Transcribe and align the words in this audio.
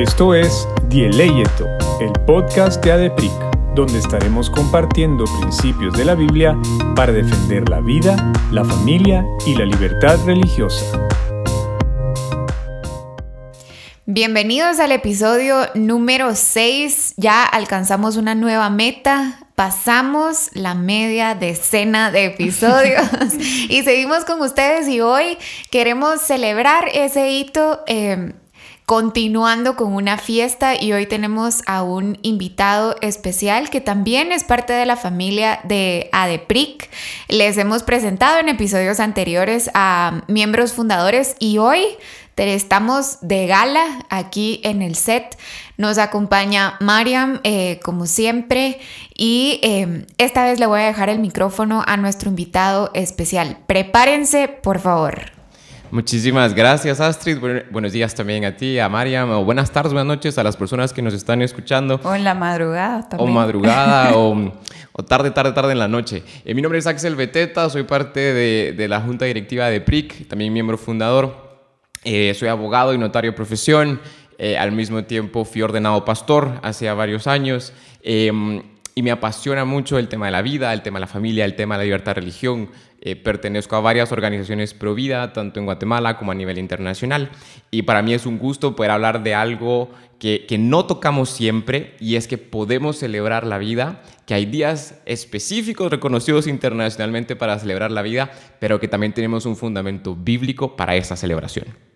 Esto 0.00 0.34
es 0.34 0.66
Dieleyeto, 0.88 1.66
el 2.00 2.10
podcast 2.26 2.82
de 2.82 2.90
ADEPRIC, 2.90 3.30
donde 3.74 3.98
estaremos 3.98 4.48
compartiendo 4.48 5.26
principios 5.38 5.92
de 5.92 6.06
la 6.06 6.14
Biblia 6.14 6.56
para 6.96 7.12
defender 7.12 7.68
la 7.68 7.80
vida, 7.80 8.32
la 8.50 8.64
familia 8.64 9.26
y 9.46 9.54
la 9.56 9.66
libertad 9.66 10.16
religiosa. 10.24 11.06
Bienvenidos 14.06 14.80
al 14.80 14.92
episodio 14.92 15.68
número 15.74 16.34
6. 16.34 17.16
Ya 17.18 17.44
alcanzamos 17.44 18.16
una 18.16 18.34
nueva 18.34 18.70
meta. 18.70 19.46
Pasamos 19.54 20.48
la 20.54 20.74
media 20.74 21.34
decena 21.34 22.10
de 22.10 22.24
episodios 22.24 23.06
y 23.68 23.82
seguimos 23.82 24.24
con 24.24 24.40
ustedes 24.40 24.88
y 24.88 25.02
hoy 25.02 25.36
queremos 25.70 26.22
celebrar 26.22 26.88
ese 26.94 27.32
hito 27.32 27.80
eh, 27.86 28.32
continuando 28.90 29.76
con 29.76 29.94
una 29.94 30.18
fiesta 30.18 30.74
y 30.74 30.92
hoy 30.92 31.06
tenemos 31.06 31.62
a 31.66 31.84
un 31.84 32.18
invitado 32.22 32.96
especial 33.02 33.70
que 33.70 33.80
también 33.80 34.32
es 34.32 34.42
parte 34.42 34.72
de 34.72 34.84
la 34.84 34.96
familia 34.96 35.60
de 35.62 36.10
ADEPRIC. 36.10 36.90
Les 37.28 37.56
hemos 37.56 37.84
presentado 37.84 38.40
en 38.40 38.48
episodios 38.48 38.98
anteriores 38.98 39.70
a 39.74 40.22
miembros 40.26 40.72
fundadores 40.72 41.36
y 41.38 41.58
hoy 41.58 41.84
Estamos 42.36 43.18
de 43.20 43.46
gala 43.46 43.84
aquí 44.08 44.62
en 44.64 44.80
el 44.80 44.94
set. 44.94 45.36
Nos 45.76 45.98
acompaña 45.98 46.78
Mariam, 46.80 47.38
eh, 47.44 47.80
como 47.82 48.06
siempre, 48.06 48.80
y 49.14 49.60
eh, 49.62 50.06
esta 50.16 50.44
vez 50.44 50.58
le 50.58 50.64
voy 50.64 50.80
a 50.80 50.86
dejar 50.86 51.10
el 51.10 51.18
micrófono 51.18 51.84
a 51.86 51.98
nuestro 51.98 52.30
invitado 52.30 52.90
especial. 52.94 53.58
Prepárense, 53.66 54.48
por 54.48 54.78
favor. 54.78 55.39
Muchísimas 55.90 56.54
gracias, 56.54 57.00
Astrid. 57.00 57.38
buenos 57.70 57.92
días 57.92 58.14
también 58.14 58.44
a 58.44 58.56
ti, 58.56 58.78
a 58.78 58.88
Mariam. 58.88 59.30
O 59.30 59.44
buenas 59.44 59.72
tardes, 59.72 59.92
buenas 59.92 60.06
noches 60.06 60.38
a 60.38 60.44
las 60.44 60.56
personas 60.56 60.92
que 60.92 61.02
nos 61.02 61.14
están 61.14 61.42
escuchando. 61.42 62.00
O 62.04 62.14
en 62.14 62.22
la 62.22 62.34
madrugada 62.34 63.08
también. 63.08 63.28
O 63.28 63.32
madrugada, 63.32 64.12
o, 64.16 65.04
tarde, 65.04 65.32
tarde, 65.32 65.52
tarde 65.52 65.72
en 65.72 65.80
la 65.80 65.88
noche. 65.88 66.22
Eh, 66.44 66.54
mi 66.54 66.62
nombre 66.62 66.78
es 66.78 66.86
Axel 66.86 67.16
Beteta, 67.16 67.68
soy 67.70 67.82
parte 67.82 68.20
de, 68.20 68.72
de 68.76 68.88
la 68.88 69.00
Junta 69.00 69.24
Directiva 69.24 69.66
de 69.66 69.80
PRIC, 69.80 70.28
también 70.28 70.52
miembro 70.52 70.78
fundador. 70.78 71.50
Eh, 72.04 72.34
soy 72.34 72.48
abogado 72.48 72.94
y 72.94 72.98
notario 72.98 73.32
de 73.32 73.36
profesión. 73.36 74.00
Eh, 74.38 74.56
al 74.56 74.72
mismo 74.72 75.04
tiempo 75.04 75.44
fui 75.44 75.60
ordenado 75.60 76.04
pastor 76.04 76.60
hace 76.62 76.90
varios 76.92 77.26
años. 77.26 77.72
Em, 78.02 78.62
y 78.94 79.02
me 79.02 79.10
apasiona 79.10 79.64
mucho 79.64 79.98
el 79.98 80.08
tema 80.08 80.26
de 80.26 80.32
la 80.32 80.42
vida, 80.42 80.72
el 80.72 80.82
tema 80.82 80.98
de 80.98 81.02
la 81.02 81.06
familia, 81.06 81.44
el 81.44 81.56
tema 81.56 81.74
de 81.74 81.78
la 81.80 81.84
libertad 81.84 82.14
de 82.14 82.20
religión. 82.20 82.70
Eh, 83.02 83.16
pertenezco 83.16 83.76
a 83.76 83.80
varias 83.80 84.12
organizaciones 84.12 84.74
pro 84.74 84.94
vida, 84.94 85.32
tanto 85.32 85.58
en 85.58 85.64
Guatemala 85.64 86.18
como 86.18 86.32
a 86.32 86.34
nivel 86.34 86.58
internacional. 86.58 87.30
Y 87.70 87.82
para 87.82 88.02
mí 88.02 88.12
es 88.12 88.26
un 88.26 88.38
gusto 88.38 88.76
poder 88.76 88.90
hablar 88.90 89.22
de 89.22 89.34
algo 89.34 89.90
que, 90.18 90.44
que, 90.46 90.58
no 90.58 90.84
tocamos 90.84 91.30
siempre 91.30 91.94
y 91.98 92.16
es 92.16 92.28
que 92.28 92.36
podemos 92.36 92.98
celebrar 92.98 93.46
la 93.46 93.56
vida, 93.56 94.02
que 94.26 94.34
hay 94.34 94.44
días 94.44 95.00
específicos 95.06 95.90
reconocidos 95.90 96.46
internacionalmente 96.46 97.36
para 97.36 97.58
celebrar 97.58 97.90
la 97.90 98.02
vida, 98.02 98.30
pero 98.58 98.78
que 98.80 98.88
también 98.88 99.14
tenemos 99.14 99.46
un 99.46 99.56
fundamento 99.56 100.14
bíblico 100.14 100.76
para 100.76 100.94
esa 100.94 101.16
celebración. 101.16 101.89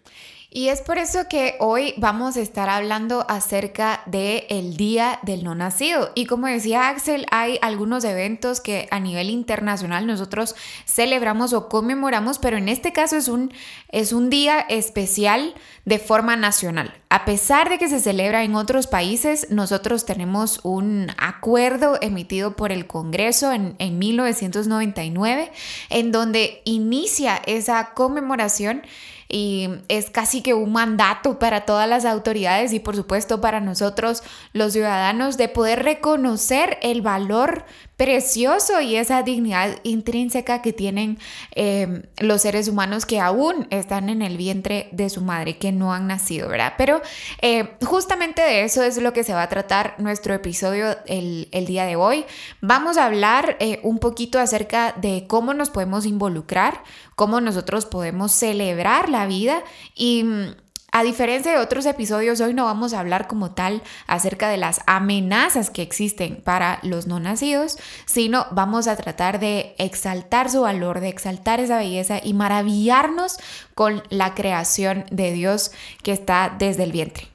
Y 0.56 0.68
es 0.68 0.82
por 0.82 0.98
eso 0.98 1.26
que 1.28 1.56
hoy 1.58 1.94
vamos 1.96 2.36
a 2.36 2.40
estar 2.40 2.68
hablando 2.70 3.26
acerca 3.28 4.04
del 4.06 4.44
el 4.48 4.76
Día 4.76 5.18
del 5.22 5.42
No 5.42 5.56
Nacido. 5.56 6.12
Y 6.14 6.26
como 6.26 6.46
decía 6.46 6.90
Axel, 6.90 7.26
hay 7.32 7.58
algunos 7.60 8.04
eventos 8.04 8.60
que 8.60 8.86
a 8.92 9.00
nivel 9.00 9.30
internacional 9.30 10.06
nosotros 10.06 10.54
celebramos 10.86 11.52
o 11.54 11.68
conmemoramos, 11.68 12.38
pero 12.38 12.56
en 12.56 12.68
este 12.68 12.92
caso 12.92 13.16
es 13.16 13.26
un, 13.26 13.52
es 13.88 14.12
un 14.12 14.30
día 14.30 14.60
especial 14.60 15.54
de 15.84 15.98
forma 15.98 16.36
nacional. 16.36 16.94
A 17.10 17.24
pesar 17.24 17.68
de 17.68 17.78
que 17.78 17.88
se 17.88 18.00
celebra 18.00 18.42
en 18.42 18.54
otros 18.54 18.86
países, 18.86 19.48
nosotros 19.50 20.06
tenemos 20.06 20.60
un 20.62 21.08
acuerdo 21.18 21.98
emitido 22.00 22.56
por 22.56 22.72
el 22.72 22.86
Congreso 22.86 23.52
en, 23.52 23.76
en 23.78 23.98
1999 23.98 25.52
en 25.90 26.12
donde 26.12 26.62
inicia 26.64 27.36
esa 27.46 27.92
conmemoración 27.94 28.82
y 29.28 29.68
es 29.88 30.10
casi 30.10 30.42
que 30.42 30.54
un 30.54 30.72
mandato 30.72 31.38
para 31.38 31.64
todas 31.64 31.88
las 31.88 32.04
autoridades 32.04 32.72
y 32.72 32.80
por 32.80 32.94
supuesto 32.94 33.40
para 33.40 33.60
nosotros 33.60 34.22
los 34.52 34.72
ciudadanos 34.72 35.36
de 35.36 35.48
poder 35.48 35.82
reconocer 35.82 36.78
el 36.82 37.02
valor 37.02 37.64
precioso 37.96 38.80
y 38.80 38.96
esa 38.96 39.22
dignidad 39.22 39.78
intrínseca 39.84 40.62
que 40.62 40.72
tienen 40.72 41.18
em, 41.52 42.02
los 42.18 42.42
seres 42.42 42.68
humanos 42.68 43.06
que 43.06 43.20
aún 43.20 43.68
están 43.70 44.08
en 44.08 44.22
el 44.22 44.36
vientre 44.36 44.88
de 44.92 45.08
su 45.10 45.20
madre, 45.20 45.58
que 45.58 45.70
no 45.70 45.92
han 45.92 46.06
nacido, 46.08 46.48
¿verdad? 46.48 46.74
Pero 46.76 47.00
eh, 47.40 47.76
justamente 47.84 48.42
de 48.42 48.64
eso 48.64 48.82
es 48.82 48.98
lo 48.98 49.12
que 49.12 49.22
se 49.22 49.32
va 49.32 49.42
a 49.42 49.48
tratar 49.48 49.94
nuestro 49.98 50.34
episodio 50.34 50.96
el, 51.06 51.48
día 51.66 51.86
de 51.86 51.96
hoy. 51.96 52.26
Vamos 52.60 52.98
a 52.98 53.06
hablar 53.06 53.56
eh, 53.60 53.80
un 53.84 53.98
poquito 53.98 54.38
acerca 54.38 54.92
de 54.92 55.26
cómo 55.26 55.54
nos 55.54 55.70
podemos 55.70 56.04
involucrar, 56.04 56.82
cómo 57.14 57.40
nosotros 57.40 57.86
podemos 57.86 58.32
celebrar 58.32 59.08
la 59.08 59.26
vida 59.26 59.62
y 59.94 60.24
mm, 60.24 60.63
a 60.94 61.02
diferencia 61.02 61.50
de 61.50 61.58
otros 61.58 61.86
episodios, 61.86 62.40
hoy 62.40 62.54
no 62.54 62.66
vamos 62.66 62.94
a 62.94 63.00
hablar 63.00 63.26
como 63.26 63.50
tal 63.50 63.82
acerca 64.06 64.48
de 64.48 64.58
las 64.58 64.80
amenazas 64.86 65.68
que 65.68 65.82
existen 65.82 66.36
para 66.36 66.78
los 66.84 67.08
no 67.08 67.18
nacidos, 67.18 67.78
sino 68.06 68.46
vamos 68.52 68.86
a 68.86 68.94
tratar 68.94 69.40
de 69.40 69.74
exaltar 69.78 70.48
su 70.50 70.60
valor, 70.60 71.00
de 71.00 71.08
exaltar 71.08 71.58
esa 71.58 71.78
belleza 71.78 72.20
y 72.22 72.32
maravillarnos 72.32 73.38
con 73.74 74.04
la 74.08 74.34
creación 74.34 75.04
de 75.10 75.32
Dios 75.32 75.72
que 76.04 76.12
está 76.12 76.54
desde 76.56 76.84
el 76.84 76.92
vientre. 76.92 77.33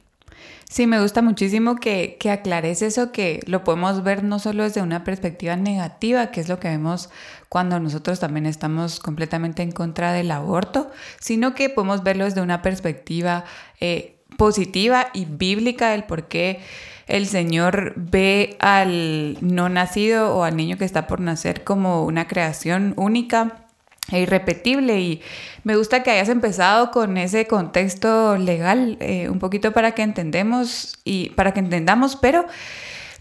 Sí, 0.72 0.86
me 0.86 1.02
gusta 1.02 1.24
muchísimo 1.24 1.78
que, 1.78 2.18
que 2.20 2.30
aclares 2.30 2.84
eso, 2.84 3.12
que 3.12 3.40
lo 3.48 3.64
podemos 3.64 4.04
ver 4.04 4.24
no 4.24 4.38
solo 4.38 4.62
desde 4.64 4.84
una 4.84 5.04
perspectiva 5.04 5.56
negativa, 5.56 6.30
que 6.30 6.42
es 6.42 6.48
lo 6.48 6.60
que 6.60 6.68
vemos 6.68 7.10
cuando 7.50 7.80
nosotros 7.80 8.20
también 8.20 8.46
estamos 8.46 9.00
completamente 9.00 9.64
en 9.64 9.72
contra 9.72 10.14
del 10.14 10.30
aborto, 10.30 10.92
sino 11.20 11.56
que 11.56 11.70
podemos 11.70 12.04
verlo 12.04 12.26
desde 12.26 12.42
una 12.42 12.62
perspectiva 12.62 13.46
eh, 13.80 14.20
positiva 14.38 15.08
y 15.12 15.26
bíblica 15.26 15.90
del 15.90 16.04
por 16.04 16.28
qué 16.28 16.60
el 17.08 17.26
Señor 17.26 17.94
ve 17.96 18.56
al 18.60 19.40
no 19.42 19.70
nacido 19.70 20.36
o 20.36 20.44
al 20.44 20.56
niño 20.56 20.78
que 20.78 20.86
está 20.86 21.08
por 21.08 21.20
nacer 21.20 21.64
como 21.64 22.06
una 22.06 22.28
creación 22.28 22.94
única 22.96 23.66
e 24.12 24.22
irrepetible 24.22 25.00
y 25.00 25.22
me 25.64 25.76
gusta 25.76 26.04
que 26.04 26.12
hayas 26.12 26.30
empezado 26.30 26.92
con 26.92 27.18
ese 27.18 27.48
contexto 27.48 28.38
legal 28.38 28.98
eh, 29.00 29.30
un 29.30 29.40
poquito 29.40 29.72
para 29.72 29.92
que 29.92 30.02
entendemos 30.02 30.98
y 31.04 31.30
para 31.32 31.54
que 31.54 31.60
entendamos, 31.60 32.16
pero 32.16 32.46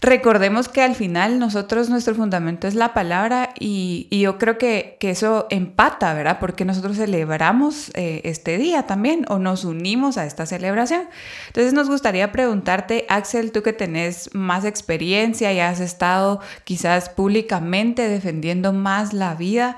recordemos 0.01 0.69
que 0.69 0.81
al 0.81 0.95
final 0.95 1.39
nosotros 1.39 1.89
nuestro 1.89 2.15
fundamento 2.15 2.67
es 2.67 2.75
la 2.75 2.93
palabra 2.93 3.49
y, 3.59 4.07
yo 4.11 4.37
creo 4.37 4.57
que, 4.57 4.97
eso 5.01 5.47
empata, 5.49 6.13
¿verdad? 6.13 6.37
Porque 6.39 6.65
nosotros 6.65 6.97
celebramos 6.97 7.91
eh, 7.95 8.21
este 8.23 8.57
día 8.57 8.83
también 8.83 9.25
o 9.27 9.39
nos 9.39 9.65
unimos 9.65 10.17
a 10.17 10.25
esta 10.25 10.45
celebración. 10.45 11.03
Entonces 11.47 11.73
nos 11.73 11.89
gustaría 11.89 12.31
preguntarte, 12.31 13.05
Axel, 13.09 13.51
tú 13.51 13.63
que 13.63 13.73
tenés 13.73 14.29
más 14.33 14.65
experiencia 14.65 15.51
y 15.51 15.59
has 15.59 15.79
estado 15.79 16.39
quizás 16.63 17.09
públicamente 17.09 18.07
defendiendo 18.07 18.71
más 18.71 19.13
la 19.13 19.35
vida, 19.35 19.75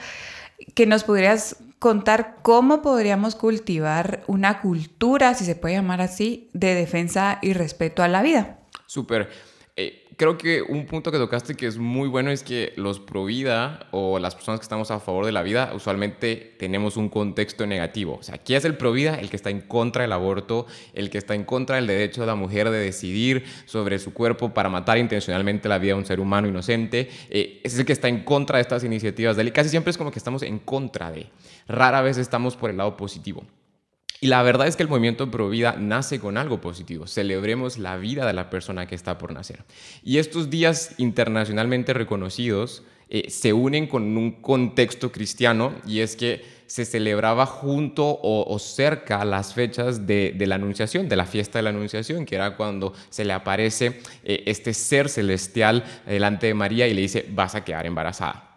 que 0.74 0.86
nos 0.86 1.04
podrías 1.04 1.58
contar 1.80 2.38
cómo 2.42 2.82
podríamos 2.82 3.36
cultivar 3.36 4.24
una 4.28 4.62
cultura, 4.62 5.34
si 5.34 5.46
se 5.46 5.56
puede 5.56 5.76
llamar 5.76 6.02
así, 6.02 6.50
de 6.54 6.76
defensa 6.76 7.40
y 7.42 7.54
respeto 7.54 8.04
a 8.04 8.08
la 8.08 8.22
vida. 8.22 8.60
Súper. 8.86 9.30
Creo 10.18 10.38
que 10.38 10.62
un 10.62 10.86
punto 10.86 11.12
que 11.12 11.18
tocaste 11.18 11.56
que 11.56 11.66
es 11.66 11.78
muy 11.78 12.08
bueno 12.08 12.32
es 12.32 12.44
que 12.44 12.74
los 12.76 13.00
pro 13.00 13.26
vida 13.26 13.88
o 13.92 14.20
las 14.20 14.36
personas 14.36 14.60
que 14.60 14.64
estamos 14.64 14.92
a 14.92 15.00
favor 15.00 15.26
de 15.26 15.32
la 15.32 15.42
vida 15.42 15.72
usualmente 15.74 16.54
tenemos 16.60 16.98
un 16.98 17.10
contexto 17.10 17.66
negativo. 17.66 18.18
O 18.20 18.24
sea, 18.24 18.38
¿quién 18.38 18.58
es 18.58 18.66
el 18.66 18.76
pro 18.76 18.92
vida? 18.92 19.16
El 19.16 19.30
que 19.30 19.36
está 19.38 19.50
en 19.50 19.62
contra 19.62 20.04
del 20.04 20.12
aborto, 20.12 20.68
el 20.94 21.10
que 21.10 21.18
está 21.18 21.34
en 21.34 21.44
contra 21.44 21.78
del 21.78 21.88
derecho 21.88 22.22
de 22.22 22.28
la 22.28 22.36
mujer 22.36 22.70
de 22.70 22.80
decidir 22.80 23.46
sobre 23.66 24.00
su 24.00 24.14
cuerpo 24.14 24.54
para 24.54 24.70
matar 24.70 24.98
intencionalmente 24.98 25.70
la 25.70 25.78
vida 25.78 25.94
de 25.94 26.00
un 26.00 26.06
ser 26.06 26.20
humano 26.20 26.48
inocente. 26.48 27.10
Eh, 27.30 27.62
es 27.64 27.80
el 27.80 27.86
que 27.86 27.94
está 27.94 28.08
en 28.08 28.24
contra 28.24 28.58
de 28.58 28.64
estas 28.64 28.84
iniciativas. 28.84 29.38
Casi 29.54 29.70
siempre 29.70 29.92
es 29.92 29.98
como 29.98 30.12
que 30.12 30.20
estamos 30.20 30.44
en 30.44 30.60
contra 30.60 31.12
de. 31.12 31.28
Rara 31.68 32.02
vez 32.02 32.18
estamos 32.18 32.56
por 32.56 32.70
el 32.70 32.78
lado 32.78 32.98
positivo. 32.98 33.44
Y 34.24 34.28
la 34.28 34.44
verdad 34.44 34.68
es 34.68 34.76
que 34.76 34.84
el 34.84 34.90
movimiento 34.90 35.32
Pro 35.32 35.50
Vida 35.50 35.76
nace 35.80 36.20
con 36.20 36.38
algo 36.38 36.62
positivo. 36.62 37.08
Celebremos 37.08 37.80
la 37.80 37.98
vida 37.98 38.28
de 38.28 38.34
la 38.34 38.52
persona 38.52 38.86
que 38.86 38.94
está 38.94 39.18
por 39.18 39.34
nacer. 39.34 39.64
Y 40.04 40.20
estos 40.20 40.52
días 40.52 40.94
internacionalmente 41.00 41.92
reconocidos 41.96 42.84
eh, 43.10 43.32
se 43.32 43.52
unen 43.52 43.88
con 43.88 44.16
un 44.16 44.34
contexto 44.34 45.12
cristiano 45.12 45.74
y 45.88 46.02
es 46.02 46.16
que 46.16 46.46
se 46.68 46.86
celebraba 46.86 47.48
junto 47.48 48.20
o, 48.22 48.60
cerca 48.60 49.26
las 49.26 49.56
fechas 49.56 50.06
de, 50.06 50.36
la 50.38 50.56
Anunciación, 50.56 51.10
de 51.10 51.16
la 51.16 51.26
fiesta 51.26 51.58
de 51.58 51.64
la 51.64 51.72
Anunciación, 51.72 52.26
que 52.28 52.36
era 52.36 52.56
cuando 52.56 52.94
se 53.10 53.26
le 53.26 53.34
aparece 53.34 54.02
eh, 54.24 54.44
este 54.46 54.76
ser 54.76 55.10
celestial 55.10 55.84
delante 56.06 56.46
de 56.46 56.54
María 56.54 56.88
y 56.88 56.94
le 56.94 57.02
dice, 57.02 57.26
vas 57.32 57.56
a 57.56 57.66
quedar 57.66 57.88
embarazada. 57.88 58.51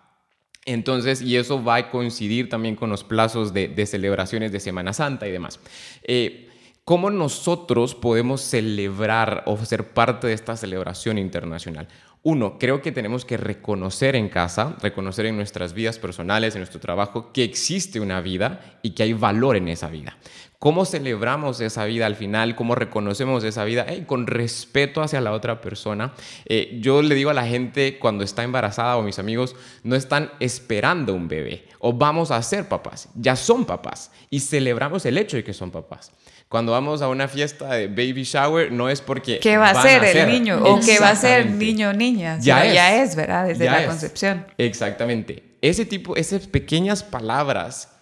Entonces, 0.67 1.21
y 1.21 1.37
eso 1.37 1.63
va 1.63 1.77
a 1.77 1.91
coincidir 1.91 2.49
también 2.49 2.77
con 2.77 2.91
los 2.91 3.05
plazos 3.05 3.53
de, 3.53 3.87
celebraciones 3.87 4.51
de 4.53 4.61
Semana 4.61 4.93
Santa 4.93 5.29
y 5.29 5.33
demás. 5.33 5.61
Eh, 6.03 6.49
¿Cómo 6.85 7.11
nosotros 7.11 7.95
podemos 7.95 8.43
celebrar 8.43 9.43
o 9.47 9.57
ser 9.65 9.95
parte 9.95 10.27
de 10.27 10.35
esta 10.35 10.55
celebración 10.55 11.17
internacional? 11.17 11.89
Uno, 12.23 12.59
creo 12.59 12.81
que 12.81 12.93
tenemos 12.93 13.25
que 13.25 13.37
reconocer 13.37 14.17
en 14.17 14.31
casa, 14.31 14.77
reconocer 14.81 15.27
en 15.27 15.37
nuestras 15.37 15.75
vidas 15.75 15.99
personales, 15.99 16.55
en 16.55 16.61
nuestro 16.61 16.81
trabajo, 16.81 17.33
que 17.33 17.45
existe 17.45 18.01
una 18.01 18.23
vida 18.23 18.79
y 18.83 18.91
que 18.91 19.03
hay 19.03 19.13
valor 19.13 19.57
en 19.57 19.69
esa 19.69 19.89
vida. 19.89 20.17
¿Cómo 20.65 20.87
celebramos 20.87 21.61
esa 21.61 21.85
vida 21.85 22.07
al 22.07 22.17
final? 22.17 22.57
¿Cómo 22.57 22.75
reconocemos 22.75 23.45
esa 23.45 23.65
vida? 23.65 23.85
con 24.07 24.27
respeto 24.27 25.03
hacia 25.03 25.21
la 25.21 25.33
otra 25.33 25.61
persona. 25.61 26.15
Eh, 26.47 26.79
yo 26.81 27.03
le 27.03 27.15
digo 27.15 27.29
a 27.29 27.35
la 27.35 27.47
gente 27.47 27.99
cuando 27.99 28.25
está 28.25 28.45
embarazada 28.45 28.97
o 28.97 29.03
mis 29.03 29.19
amigos, 29.19 29.57
no 29.83 29.95
están 29.95 30.31
esperando 30.41 31.13
un 31.13 31.29
bebé 31.29 31.67
o 31.81 31.93
vamos 31.93 32.31
a 32.31 32.41
ser 32.41 32.67
papás, 32.67 33.11
ya 33.15 33.37
son 33.37 33.67
papás 33.67 34.11
y 34.31 34.41
celebramos 34.41 35.05
el 35.05 35.19
hecho 35.19 35.37
de 35.37 35.45
que 35.45 35.53
son 35.53 35.71
papás. 35.71 36.13
Cuando 36.49 36.73
vamos 36.73 37.03
a 37.03 37.09
una 37.09 37.29
fiesta 37.29 37.75
de 37.75 37.89
baby 37.89 38.23
shower, 38.23 38.73
no 38.73 38.89
es 38.89 39.03
porque. 39.03 39.41
¿Qué 39.41 39.59
va 39.59 39.69
a 39.69 39.83
ser 39.83 40.03
el 40.03 40.29
niño? 40.31 40.63
¿O 40.65 40.81
qué 40.81 40.99
va 40.99 41.11
a 41.11 41.17
ser 41.17 41.45
niño 41.45 41.91
o 41.91 41.93
niña? 41.93 42.39
Ya, 42.41 42.65
es. 42.65 42.73
ya 42.73 43.03
es, 43.03 43.17
¿verdad? 43.17 43.49
Desde 43.49 43.67
la 43.67 43.85
concepción. 43.85 44.47
Exactamente. 44.57 45.43
Ese 45.61 45.85
tipo, 45.85 46.17
esas 46.17 46.47
pequeñas 46.47 47.03
palabras 47.03 47.94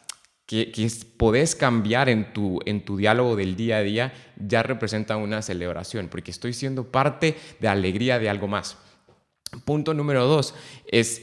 que, 0.47 0.71
que, 0.73 0.91
podés 1.17 1.55
cambiar 1.55 2.09
en 2.09 2.33
tu, 2.33 2.61
en 2.67 2.85
tu 2.85 2.97
diálogo 2.97 3.37
del 3.37 3.57
día 3.57 3.79
a 3.79 3.83
día 3.83 4.13
ya 4.37 4.63
representan 4.63 5.19
una 5.19 5.43
celebración, 5.43 6.09
porque 6.09 6.31
estoy 6.31 6.53
siendo 6.53 6.91
parte 6.91 7.37
de 7.61 7.69
alegría 7.69 8.19
de 8.19 8.29
algo 8.29 8.49
más. 8.49 8.77
Punto 9.65 9.95
número 9.95 10.27
dos 10.27 10.55
es 10.87 11.23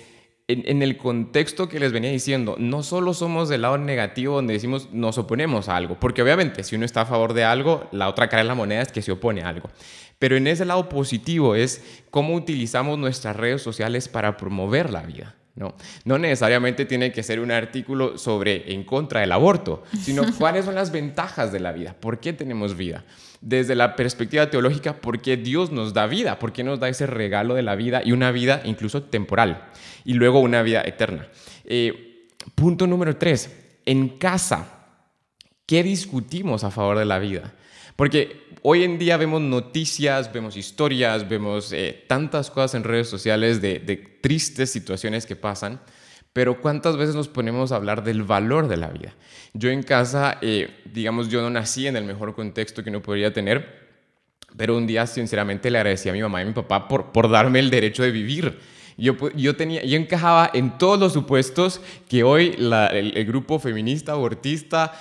en, 0.49 0.81
el 0.81 0.97
contexto 0.97 1.69
que 1.69 1.79
les 1.79 1.91
venía 1.91 2.09
diciendo, 2.09 2.55
no 2.57 2.81
solo 2.81 3.13
somos 3.13 3.49
del 3.49 3.61
lado 3.61 3.77
negativo 3.77 4.35
donde 4.35 4.53
decimos 4.53 4.89
nos 4.91 5.19
oponemos 5.19 5.69
a 5.69 5.75
algo, 5.75 5.99
porque 5.99 6.23
obviamente 6.23 6.63
si 6.63 6.75
uno 6.75 6.85
está 6.85 7.01
a 7.01 7.05
favor 7.05 7.33
de 7.33 7.43
algo, 7.43 7.87
la 7.91 8.09
otra 8.09 8.29
cara 8.29 8.41
de 8.41 8.47
la 8.47 8.55
moneda 8.55 8.81
es 8.81 8.91
que 8.91 9.03
se 9.03 9.11
opone 9.11 9.43
a 9.43 9.49
algo. 9.49 9.69
Pero 10.17 10.37
en 10.37 10.47
ese 10.47 10.65
lado 10.65 10.89
positivo 10.89 11.53
es 11.53 12.01
cómo 12.09 12.33
utilizamos 12.33 12.97
nuestras 12.97 13.35
redes 13.35 13.61
sociales 13.61 14.07
para 14.07 14.37
promover 14.37 14.89
la 14.89 15.03
vida. 15.03 15.35
No, 15.55 15.75
no 16.05 16.17
necesariamente 16.17 16.85
tiene 16.85 17.11
que 17.11 17.21
ser 17.21 17.39
un 17.39 17.51
artículo 17.51 18.17
sobre 18.17 18.71
en 18.71 18.83
contra 18.83 19.21
del 19.21 19.31
aborto, 19.31 19.83
sino 20.01 20.23
cuáles 20.37 20.65
son 20.65 20.75
las 20.75 20.91
ventajas 20.91 21.51
de 21.51 21.59
la 21.59 21.71
vida, 21.71 21.95
por 21.99 22.19
qué 22.19 22.31
tenemos 22.31 22.77
vida. 22.77 23.03
Desde 23.41 23.75
la 23.75 23.95
perspectiva 23.95 24.49
teológica, 24.49 25.01
por 25.01 25.21
qué 25.21 25.37
Dios 25.37 25.71
nos 25.71 25.93
da 25.93 26.07
vida, 26.07 26.39
por 26.39 26.53
qué 26.53 26.63
nos 26.63 26.79
da 26.79 26.89
ese 26.89 27.07
regalo 27.07 27.55
de 27.55 27.63
la 27.63 27.75
vida 27.75 28.01
y 28.03 28.11
una 28.11 28.31
vida 28.31 28.61
incluso 28.63 29.03
temporal 29.03 29.69
y 30.05 30.13
luego 30.13 30.39
una 30.39 30.61
vida 30.61 30.81
eterna. 30.85 31.27
Eh, 31.65 32.27
punto 32.55 32.87
número 32.87 33.17
tres, 33.17 33.53
en 33.85 34.17
casa, 34.17 34.85
¿qué 35.65 35.83
discutimos 35.83 36.63
a 36.63 36.71
favor 36.71 36.97
de 36.97 37.05
la 37.05 37.19
vida? 37.19 37.53
Porque 37.95 38.47
hoy 38.61 38.83
en 38.83 38.97
día 38.97 39.17
vemos 39.17 39.41
noticias, 39.41 40.31
vemos 40.31 40.57
historias, 40.57 41.27
vemos 41.27 41.71
eh, 41.71 42.05
tantas 42.07 42.49
cosas 42.49 42.75
en 42.75 42.83
redes 42.83 43.09
sociales 43.09 43.61
de, 43.61 43.79
tristes 44.21 44.71
situaciones 44.71 45.25
que 45.25 45.35
pasan, 45.35 45.79
pero 46.33 46.61
¿cuántas 46.61 46.97
veces 46.97 47.15
nos 47.15 47.27
ponemos 47.27 47.71
a 47.71 47.77
hablar 47.77 48.03
del 48.03 48.23
valor 48.23 48.67
de 48.67 48.77
la 48.77 48.89
vida? 48.89 49.15
Yo 49.53 49.69
en 49.69 49.83
casa, 49.83 50.37
eh, 50.41 50.81
digamos, 50.85 51.29
yo 51.29 51.41
no 51.41 51.49
nací 51.49 51.87
en 51.87 51.95
el 51.95 52.03
mejor 52.03 52.35
contexto 52.35 52.83
que 52.83 52.89
uno 52.89 53.01
podría 53.01 53.33
tener, 53.33 53.89
pero 54.57 54.77
un 54.77 54.87
día 54.87 55.07
sinceramente 55.07 55.71
le 55.71 55.77
agradecí 55.77 56.09
a 56.09 56.13
mi 56.13 56.21
mamá 56.21 56.39
y 56.39 56.43
a 56.43 56.47
mi 56.47 56.53
papá 56.53 56.87
por, 56.87 57.11
por 57.11 57.29
darme 57.29 57.59
el 57.59 57.69
derecho 57.69 58.03
de 58.03 58.11
vivir 58.11 58.59
yo, 58.99 59.15
yo, 59.35 59.55
tenía, 59.55 59.83
yo 59.83 59.97
encajaba 59.97 60.51
en 60.53 60.77
todos 60.77 60.99
los 60.99 61.13
supuestos 61.13 61.81
que 62.07 62.23
hoy 62.23 62.55
el, 62.57 63.25
grupo 63.25 63.59
feminista, 63.59 64.11
abortista, 64.11 64.93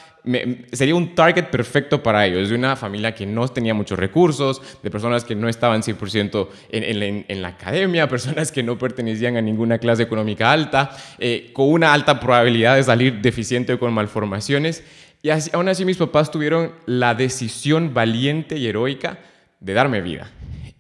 sería 0.73 0.95
un 0.95 1.15
target 1.15 1.47
perfecto 1.47 2.03
para 2.03 2.27
ellos, 2.27 2.49
de 2.49 2.55
una 2.55 2.77
familia 2.77 3.15
que 3.15 3.27
no 3.27 3.49
tenía 3.49 3.75
muchos 3.75 3.99
recursos, 3.99 4.63
de 4.83 4.91
personas 4.91 5.25
que 5.25 5.35
no 5.35 5.49
estaban 5.49 5.83
100% 5.83 6.49
en, 6.71 7.25
en, 7.29 7.43
la 7.43 7.49
academia, 7.49 8.09
personas 8.11 8.53
que 8.53 8.63
no 8.63 8.79
pertenecían 8.79 9.37
a 9.37 9.43
ninguna 9.43 9.79
clase 9.79 10.03
económica 10.03 10.53
alta, 10.53 10.91
eh, 11.19 11.51
con 11.53 11.71
una 11.71 11.93
alta 11.93 12.21
probabilidad 12.21 12.77
de 12.77 12.83
salir 12.83 13.21
deficiente 13.21 13.73
o 13.73 13.79
con 13.79 13.93
malformaciones. 13.93 14.85
Y 15.23 15.31
así, 15.31 15.51
aún 15.53 15.69
así 15.69 15.85
mis 15.85 15.97
papás 15.97 16.31
tuvieron 16.31 16.73
la 16.87 17.15
decisión 17.15 17.93
valiente 17.93 18.57
y 18.57 18.67
heroica 18.67 19.19
de 19.61 19.73
darme 19.73 20.01
vida. 20.01 20.31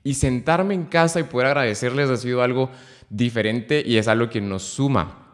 Y 0.05 0.15
sentarme 0.15 0.75
en 0.75 0.85
casa 0.85 1.20
y 1.20 1.25
poder 1.25 1.49
agradecerles 1.49 2.09
ha 2.09 2.17
sido 2.17 2.43
algo 2.43 2.70
diferente 3.10 3.82
y 3.84 3.96
es 3.96 4.08
algo 4.08 4.28
que 4.28 4.40
nos 4.40 4.62
suma 4.62 5.28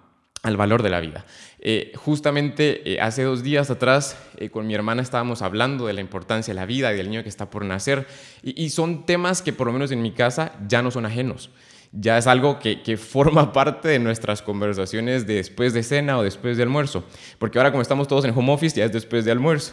al 0.45 0.57
valor 0.57 0.83
de 0.83 0.91
la 0.91 1.01
vida. 1.01 1.25
Eh, 1.59 1.93
justamente 1.97 2.93
eh, 2.93 3.01
hace 3.01 3.23
dos 3.23 3.43
días 3.43 3.71
atrás 3.71 4.19
eh, 4.37 4.51
con 4.51 4.67
mi 4.67 4.75
hermana 4.75 5.01
estábamos 5.01 5.41
hablando 5.41 5.87
de 5.87 5.95
la 5.95 6.03
importancia 6.03 6.53
de 6.53 6.61
la 6.61 6.67
vida 6.67 6.93
y 6.93 6.97
del 6.99 7.09
niño 7.09 7.23
que 7.23 7.31
está 7.31 7.49
por 7.49 7.65
nacer 7.65 8.07
y, 8.43 8.69
son 8.69 9.07
temas 9.07 9.41
que 9.41 9.55
por 9.55 9.67
lo 9.67 9.73
menos 9.73 9.91
en 9.91 10.03
mi 10.03 10.13
casa 10.13 10.53
ya 10.69 10.83
no 10.83 10.91
son 10.91 11.07
ajenos. 11.07 11.51
Ya 11.91 12.19
es 12.19 12.27
algo 12.27 12.59
que, 12.59 12.83
que, 12.83 12.97
forma 12.99 13.53
parte 13.53 13.89
de 13.89 13.99
nuestras 13.99 14.43
conversaciones 14.43 15.27
de 15.27 15.37
después 15.37 15.73
de 15.73 15.83
cena 15.83 16.19
o 16.19 16.23
después 16.23 16.59
de 16.59 16.65
almuerzo. 16.65 17.05
Porque 17.39 17.59
ahora 17.59 17.71
como 17.71 17.81
estamos 17.81 18.07
todos 18.07 18.27
en 18.27 18.37
home 18.37 18.53
office 18.53 18.77
ya 18.77 18.85
es 18.85 18.93
después 18.93 19.25
de 19.25 19.33
almuerzo. 19.33 19.73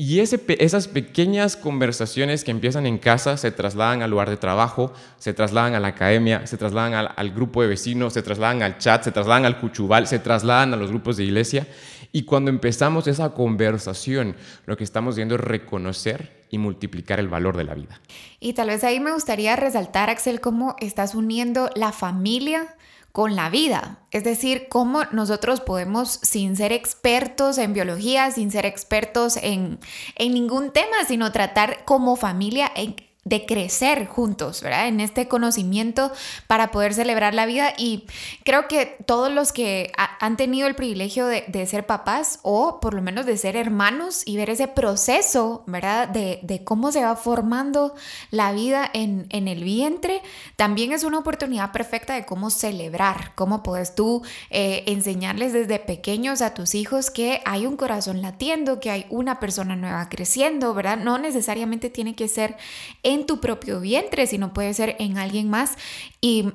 Y 0.00 0.20
esas 0.20 0.86
pequeñas 0.86 1.56
conversaciones 1.56 2.44
que 2.44 2.52
empiezan 2.52 2.86
en 2.86 2.98
casa 2.98 3.36
se 3.36 3.50
trasladan 3.50 4.00
al 4.00 4.10
lugar 4.12 4.30
de 4.30 4.36
trabajo, 4.36 4.92
se 5.18 5.34
trasladan 5.34 5.74
a 5.74 5.80
la 5.80 5.88
academia, 5.88 6.46
se 6.46 6.56
trasladan 6.56 6.94
al, 7.16 7.30
grupo 7.32 7.62
de 7.62 7.68
vecinos, 7.68 8.12
se 8.12 8.22
trasladan 8.22 8.62
al 8.62 8.78
chat, 8.78 9.02
se 9.02 9.10
trasladan 9.10 9.44
al 9.44 9.58
cuchubal, 9.58 10.06
se 10.06 10.20
trasladan 10.20 10.72
a 10.72 10.76
los 10.76 10.90
grupos 10.90 11.16
de 11.16 11.24
iglesia. 11.24 11.66
Y 12.12 12.22
cuando 12.22 12.48
empezamos 12.48 13.08
esa 13.08 13.30
conversación, 13.30 14.36
lo 14.66 14.76
que 14.76 14.84
estamos 14.84 15.16
viendo 15.16 15.34
es 15.34 15.40
reconocer 15.40 16.44
y 16.48 16.58
multiplicar 16.58 17.18
el 17.18 17.26
valor 17.26 17.56
de 17.56 17.64
la 17.64 17.74
vida. 17.74 18.00
Y 18.38 18.52
tal 18.52 18.68
vez 18.68 18.84
ahí 18.84 19.00
me 19.00 19.12
gustaría 19.12 19.56
resaltar, 19.56 20.10
Axel, 20.10 20.40
cómo 20.40 20.76
estás 20.78 21.16
uniendo 21.16 21.70
la 21.74 21.90
familia 21.90 22.68
con 23.18 23.34
la 23.34 23.50
vida. 23.50 23.98
Es 24.12 24.22
decir, 24.22 24.68
cómo 24.68 25.02
nosotros 25.10 25.60
podemos, 25.60 26.20
sin 26.22 26.54
ser 26.54 26.70
expertos 26.70 27.58
en 27.58 27.72
biología, 27.72 28.30
sin 28.30 28.52
ser 28.52 28.64
expertos 28.64 29.36
en, 29.38 29.80
en 30.14 30.34
ningún 30.34 30.70
tema, 30.70 30.98
sino 31.04 31.32
tratar 31.32 31.84
como 31.84 32.14
familia 32.14 32.70
en 32.76 32.94
de 33.28 33.44
crecer 33.44 34.06
juntos, 34.06 34.62
¿verdad? 34.62 34.88
En 34.88 35.00
este 35.00 35.28
conocimiento 35.28 36.10
para 36.46 36.70
poder 36.70 36.94
celebrar 36.94 37.34
la 37.34 37.46
vida. 37.46 37.74
Y 37.76 38.06
creo 38.44 38.68
que 38.68 38.96
todos 39.06 39.30
los 39.30 39.52
que 39.52 39.92
han 40.20 40.36
tenido 40.36 40.66
el 40.66 40.74
privilegio 40.74 41.26
de, 41.26 41.66
ser 41.66 41.86
papás 41.86 42.38
o 42.42 42.80
por 42.80 42.94
lo 42.94 43.02
menos 43.02 43.26
de 43.26 43.36
ser 43.36 43.56
hermanos 43.56 44.22
y 44.24 44.36
ver 44.36 44.48
ese 44.48 44.68
proceso, 44.68 45.64
¿verdad? 45.66 46.08
De, 46.08 46.62
cómo 46.64 46.90
se 46.90 47.04
va 47.04 47.14
formando 47.16 47.94
la 48.30 48.52
vida 48.52 48.90
en, 48.92 49.26
el 49.30 49.62
vientre, 49.62 50.22
también 50.56 50.92
es 50.92 51.04
una 51.04 51.18
oportunidad 51.18 51.72
perfecta 51.72 52.14
de 52.14 52.24
cómo 52.24 52.50
celebrar, 52.50 53.32
cómo 53.34 53.62
puedes 53.62 53.94
tú 53.94 54.22
eh, 54.50 54.84
enseñarles 54.86 55.52
desde 55.52 55.78
pequeños 55.78 56.42
a 56.42 56.54
tus 56.54 56.74
hijos 56.74 57.10
que 57.10 57.42
hay 57.44 57.66
un 57.66 57.76
corazón 57.76 58.22
latiendo, 58.22 58.80
que 58.80 58.90
hay 58.90 59.06
una 59.10 59.38
persona 59.40 59.76
nueva 59.76 60.08
creciendo, 60.08 60.74
¿verdad? 60.74 60.96
No 60.96 61.18
necesariamente 61.18 61.90
tiene 61.90 62.14
que 62.14 62.28
ser 62.28 62.56
en 63.02 63.17
tu 63.26 63.40
propio 63.40 63.80
vientre, 63.80 64.26
sino 64.26 64.52
puede 64.52 64.74
ser 64.74 64.96
en 64.98 65.18
alguien 65.18 65.50
más. 65.50 65.76
Y 66.20 66.52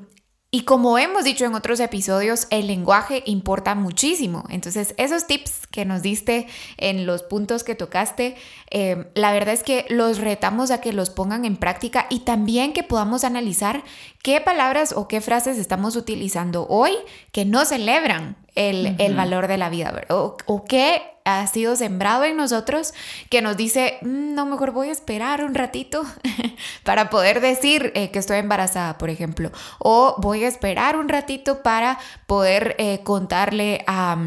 y 0.56 0.66
como 0.66 1.00
hemos 1.00 1.24
dicho 1.24 1.46
en 1.46 1.56
otros 1.56 1.80
episodios, 1.80 2.46
el 2.52 2.68
lenguaje 2.68 3.24
importa 3.26 3.74
muchísimo. 3.74 4.44
Entonces, 4.50 4.94
esos 5.00 5.26
tips 5.26 5.66
que 5.66 5.84
nos 5.84 6.04
diste 6.04 6.46
en 6.78 7.08
los 7.08 7.24
puntos 7.24 7.64
que 7.64 7.74
tocaste, 7.74 8.36
eh, 8.70 9.08
la 9.16 9.34
verdad 9.34 9.56
es 9.56 9.64
que 9.64 9.88
los 9.90 10.20
retamos 10.20 10.70
a 10.70 10.80
que 10.80 10.94
los 10.94 11.10
pongan 11.10 11.46
en 11.46 11.58
práctica 11.58 12.06
y 12.12 12.20
también 12.20 12.72
que 12.72 12.84
podamos 12.84 13.24
analizar 13.24 13.84
qué 14.22 14.42
palabras 14.42 14.94
o 14.96 15.08
qué 15.08 15.22
frases 15.22 15.58
estamos 15.58 15.96
utilizando 15.96 16.68
hoy 16.70 16.92
que 17.32 17.46
no 17.46 17.66
celebran 17.66 18.38
el, 18.54 19.16
valor 19.16 19.48
de 19.48 19.58
la 19.58 19.72
vida 19.72 20.04
o, 20.12 20.38
o 20.46 20.66
qué 20.66 21.02
ha 21.26 21.46
sido 21.48 21.76
sembrado 21.76 22.24
en 22.24 22.38
nosotros 22.38 22.94
que 23.30 23.42
nos 23.42 23.58
dice, 23.58 23.98
mm, 24.02 24.34
no, 24.34 24.46
mejor 24.46 24.72
voy 24.72 24.90
a 24.90 24.92
esperar 24.92 25.44
un 25.44 25.56
ratito 25.56 26.04
para 26.84 27.10
poder 27.10 27.42
decir 27.42 27.92
eh, 27.96 28.12
que 28.12 28.20
estoy 28.20 28.38
embarazada, 28.38 28.98
por 28.98 29.10
ejemplo, 29.10 29.52
o 29.80 30.16
voy 30.20 30.44
a 30.44 30.48
esperar 30.48 30.98
un 30.98 31.10
ratito 31.10 31.62
para 31.64 32.00
poder 32.28 32.76
eh, 32.78 33.02
contarle 33.04 33.84
a 33.88 34.18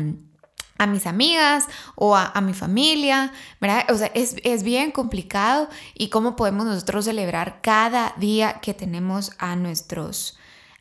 a 0.79 0.87
mis 0.87 1.07
amigas 1.07 1.67
o 1.95 2.17
a, 2.17 2.39
mi 2.41 2.55
familia. 2.55 3.33
O 3.89 3.95
sea, 3.95 4.11
es, 4.15 4.37
es, 4.45 4.63
bien 4.63 4.91
complicado 4.91 5.69
y 5.95 6.09
cómo 6.09 6.37
podemos 6.37 6.67
nosotros 6.67 7.07
celebrar 7.07 7.61
cada 7.63 8.15
día 8.19 8.61
que 8.61 8.75
tenemos 8.75 9.33
a 9.39 9.57
nuestros, 9.57 10.37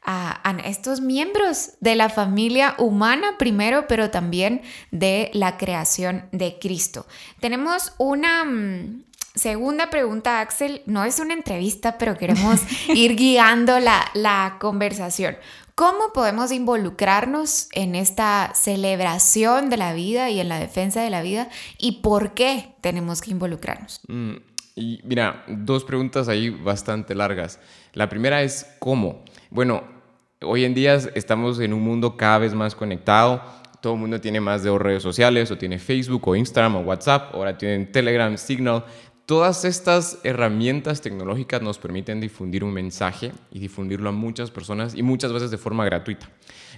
a, 0.06 0.58
estos 0.66 1.02
miembros 1.02 1.72
de 1.80 1.96
la 1.96 2.10
familia 2.10 2.76
humana 2.78 3.38
primero, 3.38 3.88
pero 3.88 4.12
también 4.12 4.62
de 4.92 5.30
la 5.34 5.58
creación 5.58 6.26
de 6.32 6.58
Cristo. 6.60 7.06
Tenemos 7.40 7.94
una 7.98 8.46
mm, 8.46 9.04
segunda 9.36 9.90
pregunta, 9.90 10.42
Axel. 10.42 10.82
No 10.86 11.04
es 11.04 11.20
una 11.20 11.34
entrevista, 11.34 11.98
pero 11.98 12.18
queremos 12.18 12.62
ir 12.88 13.16
guiando 13.16 13.80
la, 13.80 14.06
la 14.14 14.58
conversación. 14.60 15.38
¿Cómo 15.76 16.14
podemos 16.14 16.54
involucrarnos 16.54 17.68
en 17.74 17.96
esta 17.96 18.54
celebración 18.56 19.70
de 19.70 19.76
la 19.76 19.94
vida 19.94 20.30
y 20.30 20.40
en 20.40 20.48
la 20.48 20.58
defensa 20.58 21.02
de 21.02 21.10
la 21.10 21.22
vida? 21.22 21.50
¿Y 21.78 22.02
por 22.02 22.34
qué 22.34 22.76
tenemos 22.80 23.22
que 23.22 23.32
involucrarnos? 23.32 24.00
Mm, 24.08 24.36
y 24.76 25.02
mira, 25.04 25.44
dos 25.48 25.84
preguntas 25.84 26.30
ahí 26.30 26.50
bastante 26.50 27.14
largas. 27.14 27.60
La 27.94 28.10
primera 28.10 28.42
es 28.42 28.66
¿cómo? 28.80 29.24
Bueno, 29.50 29.84
hoy 30.42 30.66
en 30.66 30.74
día 30.74 30.96
estamos 31.16 31.60
en 31.60 31.74
un 31.74 31.82
mundo 31.82 32.18
cada 32.18 32.40
vez 32.40 32.54
más 32.54 32.76
conectado. 32.76 33.42
Todo 33.82 33.94
el 33.94 34.00
mundo 34.00 34.20
tiene 34.20 34.40
más 34.40 34.64
de 34.64 34.70
dos 34.70 34.82
redes 34.82 35.04
sociales, 35.04 35.52
o 35.52 35.58
tiene 35.58 35.78
Facebook, 35.78 36.28
o 36.28 36.36
Instagram, 36.36 36.78
o 36.78 36.80
WhatsApp, 36.82 37.34
ahora 37.36 37.58
tienen 37.58 37.92
Telegram, 37.92 38.36
Signal. 38.38 38.84
Todas 39.26 39.66
estas 39.66 40.20
herramientas 40.24 41.02
tecnológicas 41.02 41.62
nos 41.62 41.80
permiten 41.80 42.22
difundir 42.22 42.64
un 42.64 42.74
mensaje 42.74 43.32
y 43.52 43.60
difundirlo 43.60 44.10
a 44.10 44.12
muchas 44.12 44.52
personas 44.52 44.96
y 44.96 45.02
muchas 45.02 45.34
veces 45.34 45.50
de 45.52 45.58
forma 45.58 45.84
gratuita. 45.86 46.30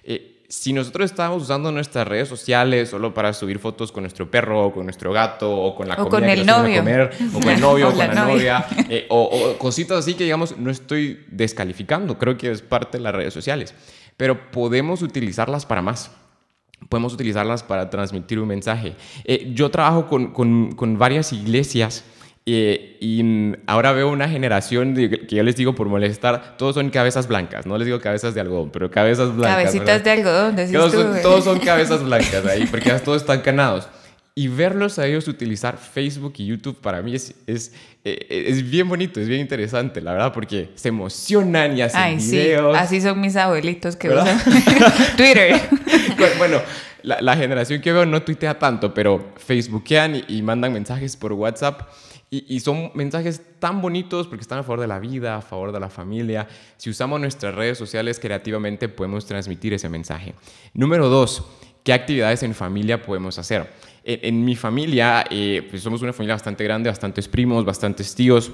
Eh, 0.04 0.37
si 0.50 0.72
nosotros 0.72 1.12
estamos 1.12 1.44
usando 1.44 1.72
nuestras 1.72 2.08
redes 2.08 2.30
sociales 2.30 2.90
solo 2.90 3.14
para 3.14 3.34
subir 3.34 3.60
fotos 3.60 3.92
con 3.92 4.04
nuestro 4.04 4.32
perro 4.32 4.66
o 4.68 4.74
con 4.74 4.86
nuestro 4.86 5.12
gato 5.12 5.52
o 5.52 5.76
con 5.76 5.88
la 5.90 5.96
o 5.96 6.08
comida 6.08 6.12
con 6.12 6.24
el 6.24 6.40
que 6.40 6.46
nos 6.46 6.56
vamos 6.56 6.60
a 6.60 6.68
novio. 6.68 6.80
comer 6.80 7.12
o 7.34 7.40
con 7.40 7.50
el 7.50 7.60
novio 7.68 7.86
o, 7.88 7.90
O 7.90 7.92
con 7.92 8.00
la 8.00 8.08
la 8.14 8.26
novia. 8.26 8.66
novia 8.70 8.86
eh, 8.90 9.06
o, 9.10 9.24
o 9.24 9.58
cositas 9.58 9.98
así 10.00 10.14
que 10.14 10.24
digamos 10.24 10.58
no 10.58 10.72
estoy 10.72 11.26
descalificando, 11.30 12.18
creo 12.18 12.38
que 12.38 12.52
es 12.52 12.62
parte 12.62 12.98
de 12.98 13.04
las 13.04 13.14
redes 13.14 13.34
sociales, 13.34 13.74
pero 14.16 14.50
podemos 14.52 15.02
utilizarlas 15.02 15.66
para 15.66 15.82
más. 15.82 16.12
Podemos 16.90 17.12
utilizarlas 17.14 17.64
para 17.64 17.90
transmitir 17.90 18.40
un 18.40 18.48
mensaje. 18.48 18.96
Eh, 19.26 19.52
yo 19.56 19.72
trabajo 19.72 20.06
con, 20.08 20.32
con- 20.32 20.72
con 20.74 20.98
varias 21.00 21.34
iglesias 21.34 22.04
eh, 22.50 22.96
y 23.02 23.22
ahora 23.68 23.92
veo 23.92 24.10
una 24.10 24.30
generación 24.30 24.94
de- 24.96 25.10
que 25.28 25.36
yo 25.36 25.44
les 25.44 25.58
digo 25.58 25.76
por 25.76 25.90
molestar, 25.90 26.56
todos 26.58 26.76
son 26.76 26.90
cabezas 26.90 27.28
blancas, 27.28 27.66
no 27.66 27.78
les 27.78 27.86
digo 27.86 28.00
cabezas 28.00 28.34
de 28.34 28.40
algodón, 28.42 28.70
pero 28.72 28.90
cabezas 28.90 29.36
blancas. 29.36 29.58
Cabecitas 29.66 29.86
¿verdad? 29.86 30.04
de 30.04 30.12
algodón, 30.12 30.56
decís 30.56 30.72
Todos 30.74 30.92
tú, 30.94 31.02
son, 31.02 31.22
todos 31.22 31.44
son 31.44 31.60
cabezas 31.60 32.02
blancas 32.06 32.46
ahí, 32.46 32.66
porque 32.72 32.90
todos 33.04 33.22
están 33.22 33.42
canados. 33.42 33.90
Y 34.34 34.48
verlos 34.50 34.98
a 35.00 35.08
ellos 35.08 35.28
utilizar 35.28 35.78
Facebook 35.78 36.34
y 36.38 36.46
YouTube 36.46 36.80
para 36.80 37.02
mí 37.02 37.16
es, 37.16 37.34
es, 37.48 37.74
eh, 38.06 38.46
es 38.48 38.70
bien 38.70 38.88
bonito, 38.88 39.20
es 39.20 39.28
bien 39.28 39.42
interesante, 39.42 40.00
la 40.00 40.14
verdad, 40.14 40.32
porque 40.32 40.70
se 40.76 40.90
emocionan 40.90 41.76
y 41.76 41.82
hacen 41.82 42.00
Ay, 42.00 42.20
sí, 42.22 42.38
videos. 42.38 42.78
así 42.78 43.02
son 43.02 43.20
mis 43.20 43.36
abuelitos 43.36 43.96
que 43.96 44.10
¿Verdad? 44.10 44.38
usan 44.48 44.94
Twitter. 45.18 45.60
bueno, 46.38 46.62
la, 47.08 47.36
generación 47.36 47.82
que 47.82 47.92
veo 47.92 48.06
no 48.06 48.22
tuitea 48.22 48.60
tanto, 48.60 48.94
pero 48.94 49.34
facebookean 49.38 50.16
y, 50.16 50.26
y 50.28 50.42
mandan 50.42 50.74
mensajes 50.74 51.16
por 51.16 51.34
WhatsApp. 51.34 51.90
Y, 52.30 52.60
son 52.60 52.92
mensajes 52.94 53.42
tan 53.60 53.82
bonitos 53.82 54.28
porque 54.28 54.42
están 54.42 54.60
a 54.60 54.64
favor 54.64 54.82
de 54.82 54.88
la 54.88 55.00
vida, 55.00 55.38
a 55.38 55.42
favor 55.42 55.72
de 55.72 55.80
la 55.80 55.90
familia. 55.90 56.46
Si 56.76 56.90
usamos 56.90 57.22
nuestras 57.22 57.56
redes 57.56 57.78
sociales 57.78 58.20
creativamente, 58.20 58.90
podemos 58.90 59.26
transmitir 59.26 59.74
ese 59.74 59.88
mensaje. 59.88 60.36
Número 60.74 61.08
dos, 61.08 61.46
¿qué 61.86 61.94
actividades 61.94 62.44
en 62.44 62.54
familia 62.54 63.02
podemos 63.02 63.40
hacer? 63.40 63.72
En, 64.04 64.44
mi 64.44 64.58
familia, 64.58 65.26
eh, 65.30 65.66
pues 65.70 65.82
somos 65.82 66.02
una 66.02 66.12
familia 66.12 66.36
bastante 66.36 66.66
grande, 66.66 66.90
bastantes 66.90 67.30
primos, 67.30 67.64
bastantes 67.64 68.14
tíos 68.14 68.52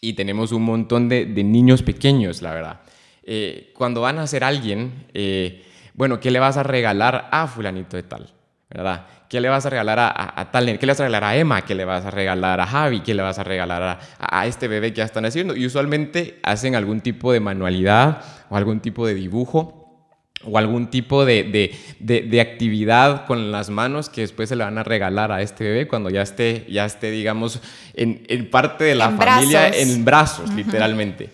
y 0.00 0.14
tenemos 0.14 0.50
un 0.50 0.62
montón 0.62 1.08
de, 1.08 1.26
niños 1.26 1.82
pequeños, 1.82 2.42
la 2.42 2.54
verdad. 2.54 2.80
Eh, 3.22 3.72
cuando 3.74 4.00
van 4.00 4.18
a 4.18 4.22
hacer 4.22 4.42
alguien, 4.42 5.06
eh, 5.14 5.62
bueno, 5.94 6.20
¿qué 6.20 6.30
le 6.30 6.38
vas 6.38 6.56
a 6.56 6.62
regalar 6.62 7.28
a 7.30 7.46
fulanito 7.46 7.96
de 7.96 8.02
tal? 8.02 8.30
¿Verdad? 8.72 9.06
¿Qué 9.28 9.40
le 9.40 9.48
vas 9.48 9.66
a 9.66 9.70
regalar 9.70 9.98
a, 9.98 10.08
a- 10.08 10.40
a 10.40 10.50
tal? 10.52 10.66
¿Qué 10.78 10.86
le 10.86 10.92
vas 10.92 11.00
a 11.00 11.04
regalar 11.04 11.24
a 11.24 11.36
Emma? 11.36 11.62
¿Qué 11.62 11.74
le 11.74 11.84
vas 11.84 12.04
a 12.04 12.10
regalar 12.10 12.60
a 12.60 12.66
Javi? 12.66 13.00
¿Qué 13.00 13.14
le 13.14 13.22
vas 13.22 13.38
a 13.38 13.44
regalar 13.44 13.82
a, 13.82 13.98
a 14.18 14.46
este 14.46 14.68
bebé 14.68 14.92
que 14.92 14.98
ya 14.98 15.04
están 15.04 15.24
haciendo? 15.24 15.56
Y 15.56 15.66
usualmente 15.66 16.38
hacen 16.44 16.74
algún 16.76 17.00
tipo 17.00 17.32
de 17.32 17.40
manualidad 17.40 18.22
o 18.48 18.56
algún 18.56 18.78
tipo 18.80 19.06
de 19.06 19.14
dibujo 19.14 19.76
o 20.44 20.56
algún 20.56 20.88
tipo 20.88 21.24
de, 21.24 21.42
de- 21.44 21.74
de- 21.98 22.22
de 22.22 22.40
actividad 22.40 23.26
con 23.26 23.50
las 23.52 23.70
manos 23.70 24.08
que 24.08 24.20
después 24.22 24.48
se 24.48 24.56
le 24.56 24.64
van 24.64 24.78
a 24.78 24.84
regalar 24.84 25.32
a 25.32 25.42
este 25.42 25.64
bebé 25.64 25.88
cuando 25.88 26.08
ya 26.08 26.22
esté, 26.22 26.64
ya 26.70 26.84
esté 26.86 27.10
digamos, 27.10 27.60
en, 27.94 28.22
en 28.28 28.48
parte 28.50 28.84
de 28.84 28.94
la 28.94 29.06
En 29.10 29.16
familia, 29.18 29.62
brazos. 29.68 29.82
en 29.82 30.04
brazos, 30.04 30.54
literalmente. 30.54 31.28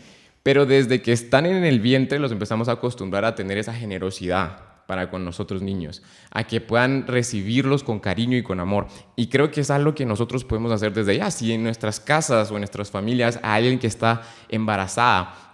Pero 0.47 0.65
desde 0.65 1.03
que 1.03 1.11
están 1.11 1.45
en 1.45 1.65
el 1.65 1.81
vientre 1.81 2.21
los 2.21 2.31
empezamos 2.31 2.69
a 2.69 2.75
acostumbrar 2.75 3.25
a 3.25 3.35
tener 3.35 3.59
esa 3.59 3.75
generosidad 3.75 4.61
para 4.87 5.11
con 5.11 5.25
nosotros 5.25 5.61
niños, 5.61 6.05
a 6.31 6.45
que 6.45 6.61
puedan 6.61 7.09
recibirlos 7.09 7.83
con 7.83 7.99
cariño 7.99 8.37
y 8.37 8.45
con 8.45 8.61
amor. 8.61 8.87
Y 9.17 9.27
creo 9.27 9.51
que 9.51 9.63
es 9.63 9.73
algo 9.73 9.97
que 9.97 10.07
nosotros 10.07 10.45
podemos 10.45 10.71
hacer 10.71 10.93
desde 10.93 11.17
ya. 11.17 11.33
Si 11.33 11.53
en 11.53 11.65
nuestras 11.65 11.99
casas 11.99 12.53
o 12.53 12.55
en 12.55 12.61
nuestras 12.61 12.93
familias 12.93 13.41
hay 13.43 13.65
alguien 13.65 13.81
que 13.81 13.89
está 13.89 14.23
embarazada 14.49 15.46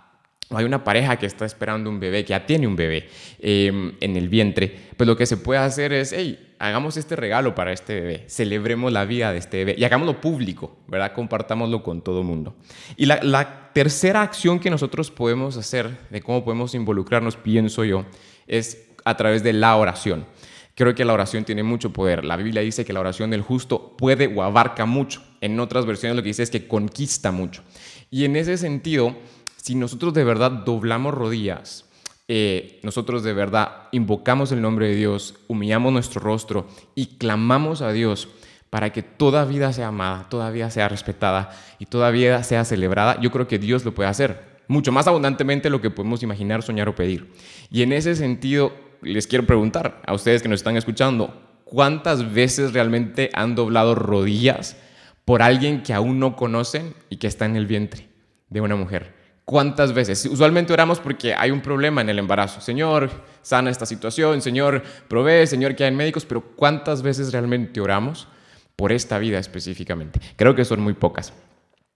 hay 0.59 0.64
una 0.64 0.85
pareja 0.85 1.18
que 1.18 1.26
está 1.26 1.44
esperando 1.44 1.90
un 1.90 2.00
bebé, 2.00 2.25
que 2.25 2.30
ya 2.30 2.47
tiene 2.47 2.66
un 2.66 2.76
bebé 2.76 3.09
eh, 3.38 3.92
en 4.00 4.16
el 4.16 4.28
vientre, 4.28 4.75
pues 4.97 5.06
lo 5.06 5.16
que 5.16 5.26
se 5.26 5.37
puede 5.37 5.61
hacer 5.61 5.92
es, 5.92 6.12
hey, 6.12 6.54
hagamos 6.59 6.97
este 6.97 7.16
regalo 7.16 7.54
para 7.54 7.73
este 7.73 8.00
bebé, 8.00 8.25
celebremos 8.28 8.92
la 8.92 9.04
vida 9.04 9.32
de 9.32 9.38
este 9.38 9.59
bebé 9.59 9.75
y 9.78 9.85
hagámoslo 9.85 10.21
público, 10.21 10.76
¿verdad? 10.87 11.12
Compartámoslo 11.12 11.82
con 11.82 12.02
todo 12.02 12.21
el 12.21 12.26
mundo. 12.26 12.54
Y 12.97 13.06
la, 13.06 13.18
la 13.23 13.73
tercera 13.73 14.23
acción 14.23 14.61
que 14.61 14.71
nosotros 14.71 15.11
podemos 15.11 15.56
hacer, 15.56 15.90
de 16.11 16.21
cómo 16.21 16.44
podemos 16.44 16.75
involucrarnos, 16.75 17.37
pienso 17.37 17.85
yo, 17.85 18.04
es 18.47 18.88
a 19.04 19.16
través 19.16 19.42
de 19.42 19.52
la 19.52 19.76
oración. 19.76 20.26
Creo 20.75 20.94
que 20.94 21.04
la 21.04 21.12
oración 21.12 21.44
tiene 21.44 21.62
mucho 21.62 21.92
poder. 21.92 22.25
La 22.25 22.37
Biblia 22.37 22.62
dice 22.62 22.85
que 22.85 22.94
la 22.94 23.00
oración 23.00 23.30
del 23.30 23.42
justo 23.42 23.94
puede 23.97 24.26
o 24.26 24.42
abarca 24.42 24.87
mucho. 24.87 25.23
En 25.40 25.61
otras 25.61 25.85
versiones 25.85 26.16
lo 26.16 26.23
que 26.23 26.28
dice 26.28 26.42
es 26.42 26.50
que 26.50 26.66
conquista 26.66 27.30
mucho. 27.30 27.62
Y 28.11 28.25
en 28.25 28.37
ese 28.37 28.56
sentido, 28.56 29.16
si 29.62 29.76
nosotros 29.76 30.12
de 30.12 30.25
verdad 30.25 30.50
doblamos 30.50 31.14
rodillas, 31.14 31.88
eh, 32.26 32.81
nosotros 32.83 33.23
de 33.23 33.33
verdad 33.33 33.88
invocamos 33.92 34.50
el 34.50 34.61
nombre 34.61 34.88
de 34.88 34.97
Dios, 34.97 35.37
humillamos 35.47 35.92
nuestro 35.92 36.21
rostro 36.21 36.66
y 36.97 37.16
clamamos 37.16 37.81
a 37.81 37.92
Dios 37.92 38.28
para 38.71 38.90
que 38.90 39.04
toda 39.04 39.45
vida 39.45 39.73
sea 39.73 39.88
amada, 39.88 40.26
toda 40.28 40.50
vida 40.50 40.69
sea 40.71 40.88
respetada 40.88 41.57
y 41.78 41.87
toda 41.87 42.11
vida 42.11 42.42
sea 42.42 42.64
celebrada, 42.64 43.21
yo 43.21 43.31
creo 43.31 43.47
que 43.47 43.61
Dios 43.61 43.85
lo 43.85 43.95
puede 43.95 44.09
hacer 44.09 44.64
mucho 44.66 44.90
más 44.90 45.07
abundantemente 45.07 45.64
de 45.64 45.71
lo 45.71 45.81
que 45.81 45.90
podemos 45.90 46.25
imaginar, 46.25 46.64
soñar 46.64 46.88
o 46.88 46.97
pedir. 46.97 47.33
Y 47.71 47.83
en 47.83 47.92
ese 47.92 48.16
sentido, 48.16 48.73
les 49.00 49.28
quiero 49.28 49.47
preguntar 49.47 50.02
a 50.04 50.12
ustedes 50.12 50.42
que 50.42 50.49
nos 50.49 50.59
están 50.59 50.76
escuchando, 50.76 51.40
¿cuántas 51.64 52.35
veces 52.35 52.73
realmente 52.73 53.31
han 53.33 53.54
doblado 53.54 53.95
rodillas 53.95 54.76
por 55.25 55.40
alguien 55.40 55.85
que 55.85 55.95
aún 55.95 56.19
no 56.19 56.35
conocen 56.35 56.95
y 57.11 57.19
que 57.19 57.28
está 57.28 57.45
en 57.47 57.54
el 57.54 57.66
vientre 57.66 58.09
de 58.49 58.61
una 58.61 58.75
mujer? 58.75 59.21
¿Cuántas 59.44 59.92
veces? 59.92 60.25
Usualmente 60.26 60.72
oramos 60.72 61.00
porque 61.00 61.34
hay 61.34 61.50
un 61.50 61.61
problema 61.61 62.00
en 62.00 62.08
el 62.08 62.18
embarazo. 62.18 62.61
Señor, 62.61 63.11
sana 63.42 63.70
esta 63.70 63.87
situación, 63.87 64.40
Señor, 64.40 64.82
provee, 65.08 65.46
Señor, 65.46 65.75
que 65.75 65.84
hay 65.84 65.90
médicos, 65.90 66.25
pero 66.25 66.42
¿cuántas 66.54 67.02
veces 67.02 67.32
realmente 67.32 67.80
oramos 67.80 68.28
por 68.76 68.92
esta 68.92 69.18
vida 69.18 69.38
específicamente? 69.38 70.20
Creo 70.37 70.54
que 70.54 70.64
son 70.64 70.80
muy 70.80 70.94
pocas. 70.94 71.32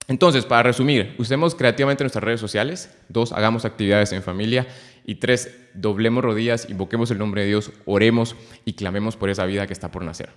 Entonces, 0.09 0.45
para 0.45 0.63
resumir, 0.63 1.15
usemos 1.17 1.55
creativamente 1.55 2.03
nuestras 2.03 2.23
redes 2.23 2.39
sociales. 2.39 2.95
Dos, 3.09 3.33
hagamos 3.33 3.65
actividades 3.65 4.13
en 4.13 4.23
familia. 4.23 4.67
Y 5.05 5.15
tres, 5.15 5.49
doblemos 5.73 6.23
rodillas, 6.23 6.69
invoquemos 6.69 7.11
el 7.11 7.17
nombre 7.17 7.41
de 7.41 7.47
Dios, 7.47 7.71
oremos 7.85 8.35
y 8.65 8.73
clamemos 8.73 9.15
por 9.15 9.29
esa 9.29 9.45
vida 9.45 9.65
que 9.65 9.73
está 9.73 9.89
por 9.89 10.03
nacer. 10.03 10.29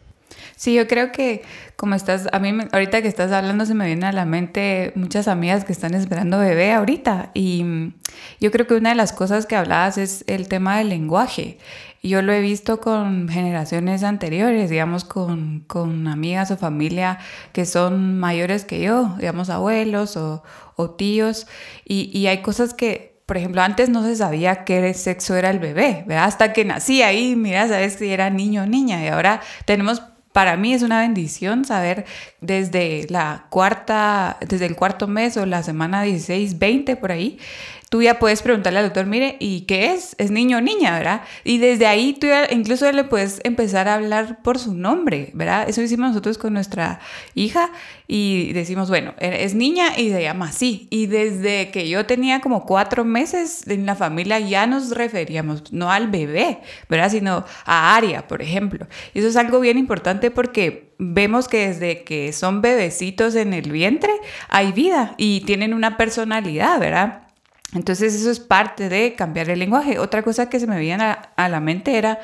Sí, 0.61 0.75
yo 0.75 0.87
creo 0.87 1.11
que 1.11 1.40
como 1.76 1.95
estás, 1.95 2.29
a 2.33 2.38
mí 2.38 2.52
ahorita 2.71 3.00
que 3.00 3.09
estás 3.09 3.33
hablando 3.33 3.64
se 3.64 3.73
me 3.73 3.87
viene 3.87 4.05
a 4.05 4.12
la 4.12 4.26
mente 4.26 4.93
muchas 4.95 5.26
amigas 5.26 5.64
que 5.64 5.73
están 5.73 5.95
esperando 5.95 6.38
bebé 6.38 6.75
ahorita 6.75 7.31
y 7.33 7.64
mm, 7.64 7.95
yo 8.40 8.50
creo 8.50 8.67
que 8.67 8.75
una 8.75 8.90
de 8.90 8.95
las 8.95 9.14
cosas 9.14 9.47
que 9.47 9.57
hablabas 9.57 9.97
es 9.97 10.23
el 10.26 10.49
tema 10.49 10.76
del 10.76 10.90
lenguaje. 10.90 11.57
Yo 12.02 12.21
lo 12.21 12.35
he 12.35 12.43
visto 12.43 12.79
con 12.79 13.31
generaciones 13.31 14.02
anteriores, 14.02 14.69
digamos, 14.69 15.05
con, 15.05 15.61
con 15.67 16.07
amigas 16.09 16.50
o 16.50 16.59
familia 16.59 17.19
que 17.55 17.64
son 17.64 18.19
mayores 18.19 18.67
que 18.67 18.83
yo, 18.83 19.14
digamos, 19.17 19.49
abuelos 19.49 20.19
o, 20.19 20.43
o 20.76 20.90
tíos, 20.90 21.47
y, 21.87 22.11
y 22.12 22.26
hay 22.26 22.43
cosas 22.43 22.75
que, 22.75 23.19
por 23.25 23.38
ejemplo, 23.38 23.62
antes 23.62 23.88
no 23.88 24.05
se 24.05 24.14
sabía 24.14 24.64
qué 24.64 24.93
sexo 24.93 25.37
era 25.37 25.49
el 25.49 25.59
bebé, 25.59 26.05
¿verdad? 26.07 26.25
Hasta 26.25 26.52
que 26.52 26.67
nacía 26.67 27.07
ahí, 27.07 27.35
mira, 27.35 27.67
sabes 27.67 27.95
si 27.95 28.11
era 28.11 28.29
niño 28.29 28.64
o 28.64 28.67
niña, 28.67 29.02
y 29.02 29.09
ahora 29.09 29.40
tenemos 29.64 30.02
para 30.33 30.57
mí 30.57 30.73
es 30.73 30.83
una 30.83 31.01
bendición 31.01 31.65
saber 31.65 32.05
desde 32.41 33.07
la 33.11 33.47
cuarta, 33.51 34.39
desde 34.41 34.67
el 34.67 34.77
cuarto 34.77 35.09
mes 35.09 35.37
o 35.37 35.45
la 35.45 35.63
semana 35.63 36.03
16, 36.03 36.59
20 36.59 36.97
por 36.97 37.11
ahí, 37.11 37.39
tú 37.90 38.00
ya 38.02 38.20
puedes 38.20 38.40
preguntarle 38.40 38.78
al 38.78 38.85
doctor, 38.87 39.04
mire, 39.06 39.37
¿y 39.40 39.62
qué 39.62 39.92
es? 39.92 40.14
¿Es 40.16 40.30
niño 40.30 40.59
o 40.59 40.61
niña, 40.61 40.92
verdad? 40.92 41.23
Y 41.42 41.59
desde 41.59 41.88
ahí 41.88 42.12
tú 42.12 42.28
ya 42.28 42.47
incluso 42.50 42.90
le 42.92 43.02
puedes 43.02 43.40
empezar 43.42 43.88
a 43.88 43.94
hablar 43.94 44.42
por 44.42 44.61
su 44.61 44.75
nombre, 44.75 45.30
¿verdad? 45.35 45.68
Eso 45.68 45.82
hicimos 45.82 46.11
nosotros 46.11 46.38
con 46.38 46.54
nuestra 46.54 47.00
hija 47.35 47.73
y 48.06 48.52
decimos, 48.52 48.88
bueno, 48.88 49.12
es 49.18 49.56
niña 49.56 49.99
y 49.99 50.11
se 50.11 50.23
llama 50.23 50.47
así. 50.47 50.87
Y 50.90 51.06
desde 51.06 51.73
que 51.73 51.88
yo 51.88 52.06
tenía 52.06 52.40
como 52.40 52.64
cuatro 52.64 53.04
meses 53.04 53.66
en 53.66 53.87
la 53.87 53.97
familia 53.97 54.38
ya 54.38 54.68
nos 54.68 54.90
referíamos, 54.90 55.73
no 55.73 55.90
al 55.90 56.09
bebé, 56.09 56.61
¿verdad? 56.88 57.11
Sino 57.11 57.44
a 57.64 57.97
Aria, 57.97 58.28
por 58.28 58.40
ejemplo. 58.40 58.87
Y 59.14 59.18
eso 59.18 59.26
es 59.26 59.37
algo 59.37 59.59
bien 59.59 59.78
importante 59.78 60.30
porque 60.30 60.94
vemos 60.99 61.49
que 61.49 61.66
desde 61.66 62.04
que 62.04 62.32
son 62.32 62.62
bebecitos 62.62 63.35
en 63.35 63.52
el 63.52 63.73
vientre 63.73 64.12
hay 64.49 64.70
vida 64.70 65.14
y 65.16 65.40
tienen 65.40 65.75
una 65.75 65.97
personalidad, 65.97 66.78
¿verdad? 66.78 67.30
Entonces 67.75 68.15
eso 68.15 68.31
es 68.31 68.41
parte 68.41 68.89
de 68.89 69.15
cambiar 69.15 69.49
el 69.50 69.59
lenguaje. 69.59 69.99
Otra 69.99 70.23
cosa 70.23 70.49
que 70.49 70.59
se 70.59 70.67
me 70.67 70.79
viene 70.79 71.17
a, 71.37 71.49
la 71.49 71.61
mente 71.61 71.97
era 71.97 72.19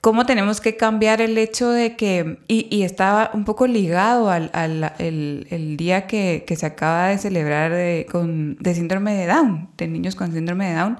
cómo 0.00 0.26
tenemos 0.26 0.60
que 0.60 0.76
cambiar 0.76 1.20
el 1.20 1.36
hecho 1.38 1.70
de 1.70 1.94
que, 1.96 2.38
y, 2.48 2.82
estaba 2.82 3.30
un 3.34 3.44
poco 3.44 3.66
ligado 3.66 4.30
al, 4.30 4.50
el, 4.98 5.76
día 5.76 6.06
que, 6.06 6.44
se 6.56 6.66
acaba 6.66 7.08
de 7.08 7.18
celebrar 7.18 7.70
de, 7.72 8.06
con, 8.10 8.56
de 8.58 8.74
síndrome 8.74 9.14
de 9.14 9.26
Down, 9.26 9.68
de 9.76 9.88
niños 9.88 10.16
con 10.16 10.32
síndrome 10.32 10.70
de 10.70 10.74
Down. 10.74 10.96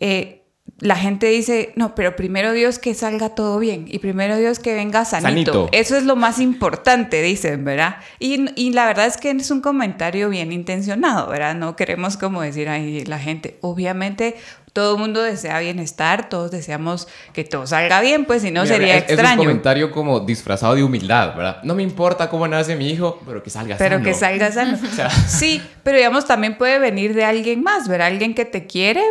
Eh, 0.00 0.42
la 0.80 0.94
gente 0.94 1.26
dice, 1.26 1.72
no, 1.74 1.94
pero 1.94 2.14
primero 2.14 2.52
Dios 2.52 2.78
que 2.78 2.94
salga 2.94 3.30
todo 3.30 3.58
bien 3.58 3.86
y 3.88 3.98
primero 3.98 4.36
Dios 4.36 4.60
que 4.60 4.74
venga 4.74 5.04
sanito. 5.04 5.68
Eso 5.72 5.96
es 5.96 6.04
lo 6.04 6.14
más 6.14 6.38
importante, 6.38 7.20
dicen, 7.20 7.64
¿verdad? 7.64 7.96
Y, 8.20 8.46
y, 8.54 8.72
la 8.72 8.86
verdad 8.86 9.06
es 9.06 9.16
que 9.16 9.30
es 9.30 9.50
un 9.50 9.60
comentario 9.60 10.28
bien 10.28 10.52
intencionado, 10.52 11.28
¿verdad? 11.28 11.56
No 11.56 11.74
queremos 11.74 12.16
como 12.16 12.42
decir, 12.42 12.68
ahí 12.68 13.04
la 13.06 13.18
gente, 13.18 13.58
obviamente 13.60 14.36
todo 14.78 14.94
el 14.94 15.00
mundo 15.00 15.20
desea 15.22 15.58
bienestar, 15.58 16.28
todos 16.28 16.52
deseamos 16.52 17.08
que 17.32 17.42
todo 17.42 17.66
salga 17.66 18.00
bien, 18.00 18.26
pues 18.26 18.42
si 18.42 18.52
no 18.52 18.64
sería 18.64 18.96
extraño. 18.98 19.24
Es 19.24 19.32
un 19.32 19.38
comentario 19.38 19.90
como 19.90 20.20
disfrazado 20.20 20.76
de 20.76 20.84
humildad, 20.84 21.34
¿verdad? 21.34 21.64
No 21.64 21.74
me 21.74 21.82
importa 21.82 22.30
cómo 22.30 22.46
nace 22.46 22.76
mi 22.76 22.88
hijo, 22.88 23.20
pero 23.26 23.42
que 23.42 23.50
salga 23.50 23.76
sano. 23.76 23.90
Pero 23.90 24.04
que 24.04 24.14
salga 24.14 24.52
sano. 24.52 24.78
Sí, 25.26 25.60
pero 25.82 25.96
digamos 25.96 26.26
también 26.26 26.56
puede 26.56 26.78
venir 26.78 27.12
de 27.12 27.24
alguien 27.24 27.60
más, 27.64 27.88
ver 27.88 28.02
alguien 28.02 28.36
que 28.36 28.44
te 28.44 28.68
quiere, 28.68 29.02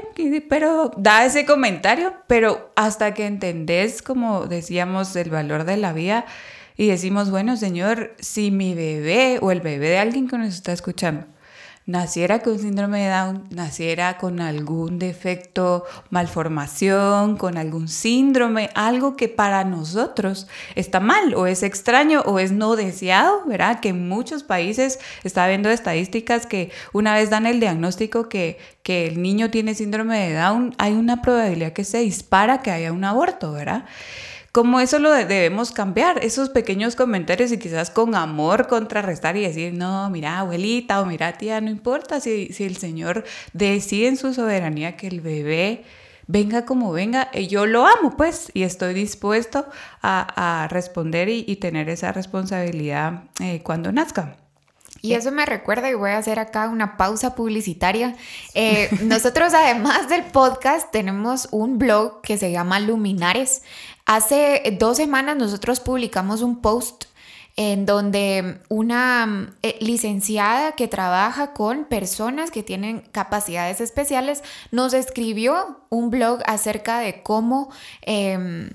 pero 0.47 0.89
da 0.95 1.25
ese 1.25 1.45
comentario, 1.45 2.13
pero 2.27 2.71
hasta 2.77 3.13
que 3.13 3.25
entendés, 3.25 4.01
como 4.01 4.47
decíamos, 4.47 5.13
el 5.17 5.29
valor 5.29 5.65
de 5.65 5.75
la 5.75 5.91
vida 5.91 6.23
y 6.77 6.87
decimos, 6.87 7.29
bueno, 7.29 7.57
Señor, 7.57 8.15
si 8.19 8.51
mi 8.51 8.73
bebé 8.73 9.39
o 9.41 9.51
el 9.51 9.59
bebé 9.59 9.89
de 9.89 9.97
alguien 9.97 10.29
que 10.29 10.37
nos 10.37 10.53
está 10.53 10.71
escuchando 10.71 11.25
naciera 11.87 12.39
con 12.39 12.59
síndrome 12.59 13.05
de 13.05 13.09
Down, 13.09 13.47
naciera 13.49 14.17
con 14.17 14.41
algún 14.41 14.99
defecto, 14.99 15.85
malformación, 16.09 17.37
con 17.37 17.57
algún 17.57 17.87
síndrome, 17.87 18.69
algo 18.75 19.15
que 19.15 19.29
para 19.29 19.63
nosotros 19.63 20.47
está 20.75 20.99
mal 20.99 21.33
o 21.33 21.47
es 21.47 21.63
extraño 21.63 22.21
o 22.25 22.39
es 22.39 22.51
no 22.51 22.75
deseado, 22.75 23.45
¿verdad? 23.45 23.79
Que 23.79 23.89
en 23.89 24.09
muchos 24.09 24.43
países 24.43 24.99
está 25.23 25.47
viendo 25.47 25.69
estadísticas 25.69 26.45
que 26.45 26.71
una 26.91 27.15
vez 27.15 27.29
dan 27.29 27.45
el 27.45 27.61
diagnóstico 27.61 28.27
que, 28.27 28.59
que 28.83 29.07
el 29.07 29.21
niño 29.21 29.49
tiene 29.49 29.73
síndrome 29.73 30.27
de 30.27 30.33
Down, 30.35 30.75
hay 30.77 30.91
una 30.91 31.21
probabilidad 31.21 31.71
que 31.71 31.85
se 31.85 31.99
dispara 31.99 32.61
que 32.61 32.71
haya 32.71 32.91
un 32.91 33.05
aborto, 33.05 33.53
¿verdad? 33.53 33.85
Como 34.57 34.79
eso 34.79 34.97
lo 34.97 35.11
debemos 35.11 35.71
cambiar, 35.71 36.25
esos 36.25 36.49
pequeños 36.49 36.95
comentarios 36.95 37.51
y 37.51 37.59
quizás 37.59 37.91
con 37.91 38.15
amor 38.15 38.65
contrarrestar 38.65 39.37
y 39.37 39.41
decir, 39.41 39.71
no, 39.71 40.09
mira 40.09 40.39
abuelita 40.39 40.99
o 40.99 41.05
mira 41.05 41.33
tía, 41.33 41.61
no 41.61 41.69
importa 41.69 42.19
si, 42.19 42.47
si 42.47 42.63
el 42.63 42.75
Señor 42.75 43.23
decide 43.53 44.07
en 44.07 44.17
su 44.17 44.33
soberanía 44.33 44.97
que 44.97 45.09
el 45.09 45.21
bebé 45.21 45.83
venga 46.25 46.65
como 46.65 46.91
venga, 46.91 47.29
eh, 47.33 47.45
yo 47.45 47.67
lo 47.67 47.85
amo 47.85 48.17
pues 48.17 48.49
y 48.55 48.63
estoy 48.63 48.95
dispuesto 48.95 49.67
a, 50.01 50.67
responder 50.71 51.29
y, 51.29 51.55
tener 51.57 51.87
esa 51.89 52.11
responsabilidad 52.11 53.25
eh, 53.39 53.61
cuando 53.61 53.91
nazca. 53.91 54.37
Y 55.03 55.13
eso 55.13 55.31
me 55.31 55.45
recuerda, 55.45 55.91
y 55.91 55.93
voy 55.93 56.09
a 56.09 56.17
hacer 56.17 56.39
acá 56.39 56.67
una 56.69 56.97
pausa 56.97 57.35
publicitaria. 57.35 58.15
Eh, 58.55 58.89
nosotros, 59.03 59.53
además 59.53 60.09
del 60.09 60.23
podcast, 60.23 60.91
tenemos 60.91 61.47
un 61.51 61.77
blog 61.77 62.21
que 62.21 62.37
se 62.37 62.51
llama 62.51 62.79
Luminares. 62.79 63.61
Hace 64.07 64.77
dos 64.79 64.95
semanas 64.95 65.35
nosotros 65.35 65.81
publicamos 65.81 66.41
un 66.41 66.61
post 66.61 67.03
en 67.57 67.85
donde 67.85 68.61
una 68.69 69.53
eh, 69.63 69.77
licenciada 69.81 70.71
que 70.73 70.87
trabaja 70.87 71.51
con 71.51 71.83
personas 71.83 72.49
que 72.49 72.63
tienen 72.63 73.01
capacidades 73.11 73.81
especiales 73.81 74.43
nos 74.71 74.93
escribió 74.93 75.81
un 75.89 76.09
blog 76.09 76.39
acerca 76.45 76.99
de 76.99 77.21
cómo... 77.21 77.69
Em, 78.01 78.69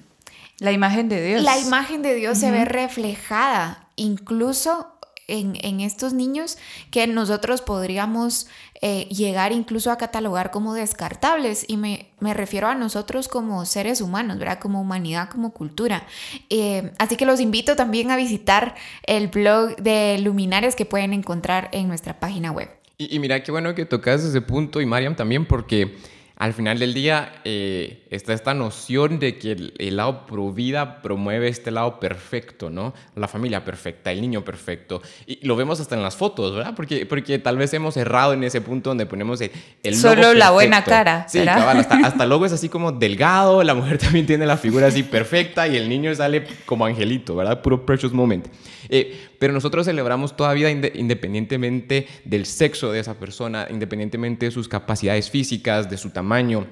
la 0.58 0.70
imagen 0.70 1.08
de 1.08 1.24
Dios. 1.24 1.42
La 1.42 1.58
imagen 1.58 2.02
de 2.02 2.14
Dios 2.14 2.38
se 2.38 2.50
ve 2.50 2.66
reflejada 2.66 3.88
incluso 3.96 4.91
en, 5.32 5.80
estos 5.80 6.12
niños 6.12 6.58
que 6.90 7.06
nosotros 7.06 7.62
podríamos 7.62 8.46
eh, 8.80 9.06
llegar 9.08 9.52
incluso 9.52 9.90
a 9.90 9.98
catalogar 9.98 10.50
como 10.50 10.74
descartables. 10.74 11.64
Y 11.66 11.76
me, 11.76 12.06
refiero 12.20 12.68
a 12.68 12.74
nosotros 12.74 13.28
como 13.28 13.64
seres 13.64 14.00
humanos, 14.00 14.38
¿verdad? 14.38 14.58
Como 14.60 14.80
humanidad, 14.80 15.28
como 15.28 15.52
cultura. 15.52 16.06
Eh, 16.50 16.92
así 16.98 17.16
que 17.16 17.26
los 17.26 17.40
invito 17.40 17.76
también 17.76 18.10
a 18.10 18.16
visitar 18.16 18.74
el 19.04 19.28
blog 19.28 19.76
de 19.76 20.18
Luminares 20.18 20.76
que 20.76 20.84
pueden 20.84 21.12
encontrar 21.12 21.68
en 21.72 21.88
nuestra 21.88 22.20
página 22.20 22.52
web. 22.52 22.68
Y, 22.98 23.14
y 23.16 23.18
mira, 23.18 23.42
qué 23.42 23.50
bueno 23.50 23.74
que 23.74 23.86
tocas 23.86 24.22
ese 24.22 24.40
punto 24.42 24.80
y 24.80 24.86
Mariam 24.86 25.16
también 25.16 25.46
porque 25.46 25.96
al 26.36 26.54
final 26.54 26.78
del 26.78 26.94
día 26.94 27.34
eh, 27.44 28.04
está 28.10 28.32
esta 28.32 28.54
noción 28.54 29.18
de 29.18 29.38
que 29.38 29.52
el, 29.52 29.96
lado 29.96 30.26
pro 30.26 30.50
vida 30.52 31.02
promueve 31.02 31.48
este 31.48 31.70
lado 31.70 32.00
perfecto, 32.00 32.70
¿no? 32.70 32.94
La 33.14 33.28
familia 33.28 33.64
perfecta, 33.64 34.10
el 34.10 34.20
niño 34.20 34.44
perfecto. 34.44 35.02
Y 35.26 35.46
lo 35.46 35.56
vemos 35.56 35.80
hasta 35.80 35.94
en 35.94 36.02
las 36.02 36.16
fotos, 36.16 36.54
¿verdad? 36.54 36.74
Porque, 36.74 37.06
porque 37.06 37.38
tal 37.38 37.58
vez 37.58 37.72
hemos 37.74 37.96
errado 37.96 38.32
en 38.32 38.42
ese 38.44 38.60
punto 38.60 38.90
donde 38.90 39.06
ponemos 39.06 39.40
el, 39.40 39.50
el 39.82 39.94
Solo 39.94 40.34
la 40.34 40.50
buena 40.50 40.82
cara. 40.84 41.26
Sí, 41.28 41.44
cabal, 41.44 41.78
hasta, 41.78 41.96
hasta 42.04 42.26
luego 42.26 42.46
es 42.46 42.52
así 42.52 42.68
como 42.68 42.92
delgado, 42.92 43.62
la 43.62 43.74
mujer 43.74 43.98
también 43.98 44.26
tiene 44.26 44.46
la 44.46 44.56
figura 44.56 44.86
así 44.88 45.02
perfecta 45.02 45.68
y 45.68 45.76
el 45.76 45.88
niño 45.88 46.14
sale 46.14 46.44
como 46.66 46.86
angelito, 46.86 47.36
¿verdad? 47.36 47.62
Puro 47.62 47.84
precious 47.86 48.12
moment. 48.12 48.46
Eh, 48.88 49.30
pero 49.42 49.52
nosotros 49.52 49.86
celebramos 49.86 50.36
toda 50.36 50.52
vida 50.52 50.70
independientemente 50.70 52.06
del 52.24 52.46
sexo 52.46 52.92
de 52.92 53.00
esa 53.00 53.14
persona, 53.14 53.66
independientemente 53.68 54.46
de 54.46 54.52
sus 54.52 54.68
capacidades 54.68 55.30
físicas, 55.30 55.90
de 55.90 55.96
su 55.96 56.10
tamaño, 56.10 56.68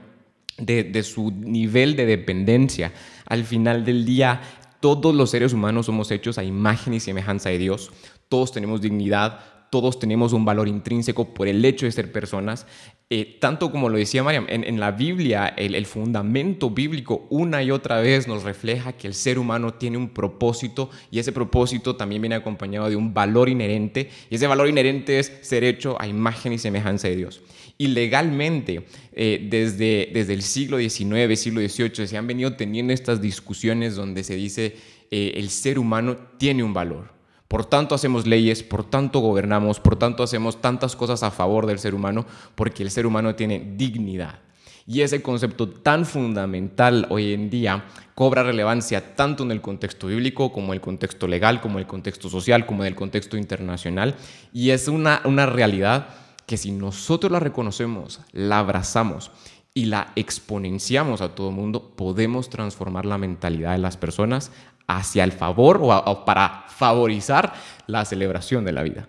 de, 0.57 0.85
de 0.85 1.03
su 1.03 1.33
nivel 1.33 1.97
de 1.97 2.07
dependencia. 2.07 2.93
Al 3.27 3.43
final 3.43 3.85
del 3.85 4.05
día, 4.05 4.43
todos 4.79 5.13
los 5.13 5.33
seres 5.33 5.53
humanos 5.53 5.87
somos 5.87 6.13
hechos 6.13 6.39
a 6.39 6.45
imagen 6.45 6.95
y 6.95 7.01
semejanza 7.01 7.49
de 7.49 7.59
Dios. 7.59 7.91
Todos 8.29 8.53
tenemos 8.53 8.81
dignidad, 8.81 9.41
todos 9.71 10.01
tenemos 10.01 10.33
un 10.33 10.45
valor 10.45 10.69
intrínseco 10.69 11.33
por 11.33 11.47
el 11.49 11.65
hecho 11.65 11.87
de 11.87 11.93
ser 11.93 12.11
personas. 12.11 12.67
Eh, 13.09 13.39
tanto 13.41 13.73
como 13.73 13.89
lo 13.89 13.99
decía 13.99 14.23
Mariam, 14.23 14.47
en, 14.49 14.79
la 14.79 14.93
Biblia 14.93 15.47
el, 15.57 15.85
fundamento 15.87 16.71
bíblico 16.71 17.27
una 17.29 17.61
y 17.61 17.73
otra 17.73 18.01
vez 18.01 18.29
nos 18.29 18.45
refleja 18.45 18.93
que 18.93 19.09
el 19.09 19.15
ser 19.15 19.39
humano 19.39 19.75
tiene 19.75 19.97
un 19.97 20.11
propósito 20.11 20.91
y 21.11 21.19
ese 21.19 21.33
propósito 21.33 21.97
también 21.97 22.23
viene 22.23 22.37
acompañado 22.37 22.89
de 22.89 22.95
un 22.95 23.13
valor 23.13 23.49
inherente 23.49 24.11
y 24.29 24.37
ese 24.37 24.47
valor 24.47 24.69
inherente 24.69 25.19
es 25.19 25.33
ser 25.41 25.65
hecho 25.65 26.01
a 26.01 26.07
imagen 26.07 26.53
y 26.53 26.59
semejanza 26.59 27.09
de 27.09 27.17
Dios. 27.17 27.43
Y 27.79 27.89
legalmente, 27.89 28.85
eh, 29.13 29.47
desde, 29.51 30.11
desde 30.13 30.35
el 30.35 30.43
siglo 30.43 30.79
XIX, 30.79 31.41
siglo 31.41 31.61
XVIII, 31.61 32.07
se 32.07 32.17
han 32.17 32.27
venido 32.27 32.55
teniendo 32.55 32.93
estas 32.93 33.21
discusiones 33.21 33.97
donde 33.97 34.23
se 34.23 34.37
dice 34.37 34.77
eh, 35.11 35.33
el 35.37 35.51
ser 35.51 35.79
humano 35.79 36.17
tiene 36.39 36.63
un 36.63 36.75
valor 36.75 37.20
por 37.51 37.65
tanto 37.65 37.97
hacemos 37.97 38.29
leyes, 38.29 38.63
por 38.63 38.85
tanto 38.85 39.19
gobernamos, 39.19 39.81
por 39.81 39.97
tanto 39.97 40.23
hacemos 40.23 40.61
tantas 40.61 40.95
cosas 40.95 41.25
a 41.25 41.33
favor 41.33 41.67
del 41.67 41.81
ser 41.81 41.97
humano, 41.97 42.25
porque 42.55 42.85
el 42.85 42.93
ser 42.93 43.07
humano 43.07 43.35
tiene 43.35 43.75
dignidad. 43.77 44.39
Y 44.87 45.01
ese 45.01 45.21
concepto 45.21 45.69
tan 45.69 46.07
fundamental 46.07 47.09
hoy 47.11 47.33
en 47.33 47.51
día 47.51 47.87
cobra 48.15 48.45
relevancia 48.45 49.17
tanto 49.17 49.43
en 49.43 49.51
el 49.51 49.61
contexto 49.61 50.07
bíblico 50.07 50.53
como 50.53 50.69
en 50.69 50.75
el 50.75 50.81
contexto 50.81 51.27
legal, 51.27 51.61
como 51.61 51.79
en 51.79 51.81
el 51.81 51.89
contexto 51.89 52.29
social, 52.29 52.67
como 52.67 52.85
en 52.85 52.87
el 52.87 52.95
contexto 52.95 53.37
internacional. 53.37 54.15
Y 54.53 54.71
es 54.71 54.87
una, 54.87 55.21
una 55.25 55.47
realidad 55.47 56.07
que 56.47 56.57
si 56.57 56.71
nosotros 56.71 57.33
la 57.33 57.41
reconocemos, 57.41 58.21
la 58.31 58.61
abrazamos 58.61 59.33
y 59.75 59.87
la 59.87 60.13
exponenciamos 60.17 61.21
a 61.21 61.35
todo 61.35 61.51
el 61.51 61.55
mundo, 61.55 61.93
podemos 61.97 62.51
transformar 62.51 63.07
la 63.07 63.19
mentalidad 63.19 63.73
de 63.73 63.79
las 63.79 63.97
personas 63.97 64.51
hacia 64.87 65.25
el 65.25 65.33
favor 65.33 65.81
o, 65.83 66.25
para 66.25 66.65
favorizar 66.69 67.55
la 67.87 68.05
celebración 68.05 68.65
de 68.65 68.73
la 68.73 68.83
vida. 68.83 69.09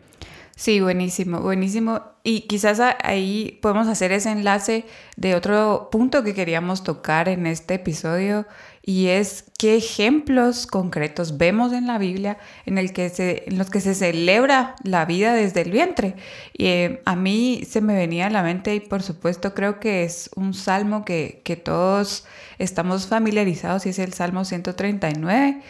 Sí, 0.56 0.80
buenísimo, 0.80 1.40
buenísimo. 1.40 2.02
Y 2.24 2.42
quizás 2.42 2.80
ahí 3.04 3.58
podemos 3.64 3.88
hacer 3.88 4.12
ese 4.12 4.32
enlace 4.32 4.86
de 5.16 5.34
otro 5.34 5.90
punto 5.92 6.24
que 6.24 6.36
queríamos 6.36 6.84
tocar 6.84 7.30
en 7.30 7.48
este 7.48 7.76
episodio 7.76 8.46
y 8.84 9.08
es 9.08 9.46
qué 9.60 9.78
ejemplos 9.78 10.66
concretos 10.66 11.38
vemos 11.38 11.72
en 11.72 11.86
la 11.86 12.00
Biblia 12.00 12.38
en, 12.66 12.76
los 12.76 13.70
que 13.70 13.80
se 13.82 13.96
celebra 13.96 14.76
la 14.84 15.06
vida 15.06 15.34
desde 15.36 15.62
el 15.62 15.72
vientre. 15.72 16.16
Y 16.54 16.66
eh, 16.66 17.02
a 17.06 17.16
mí 17.16 17.64
se 17.70 17.82
me 17.82 17.94
venía 17.94 18.28
a 18.28 18.30
la 18.32 18.42
mente 18.42 18.74
y 18.74 18.80
por 18.80 19.04
supuesto 19.04 19.54
creo 19.54 19.80
que 19.80 20.04
es 20.04 20.32
un 20.36 20.56
salmo 20.56 21.06
que, 21.06 21.42
que 21.44 21.56
todos 21.56 22.26
estamos 22.58 23.08
familiarizados 23.08 23.86
y 23.86 23.90
es 23.90 24.00
el 24.00 24.14
Salmo 24.14 24.46
139. 24.46 25.62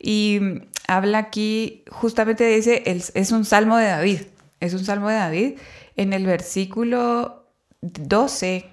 Y 0.00 0.40
habla 0.88 1.18
aquí, 1.18 1.84
justamente 1.90 2.44
dice, 2.44 2.82
es 2.86 3.32
un 3.32 3.44
salmo 3.44 3.76
de 3.76 3.86
David, 3.86 4.20
es 4.58 4.74
un 4.74 4.84
salmo 4.84 5.08
de 5.08 5.16
David. 5.16 5.58
En 5.96 6.12
el 6.12 6.26
versículo 6.26 7.46
12, 7.80 8.64